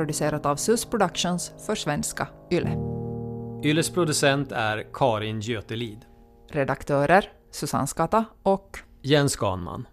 Producerat 0.00 0.46
av 0.46 0.56
SUS 0.56 0.84
Productions 0.84 1.52
för 1.66 1.74
svenska 1.74 2.28
YLE. 2.50 2.76
Ylles 3.64 3.90
producent 3.90 4.52
är 4.52 4.86
Karin 4.92 5.40
Götelid. 5.40 5.98
Redaktörer 6.50 7.32
Susanne 7.50 7.86
Skata 7.86 8.24
och 8.42 8.78
Jens 9.02 9.36
Ganman. 9.36 9.86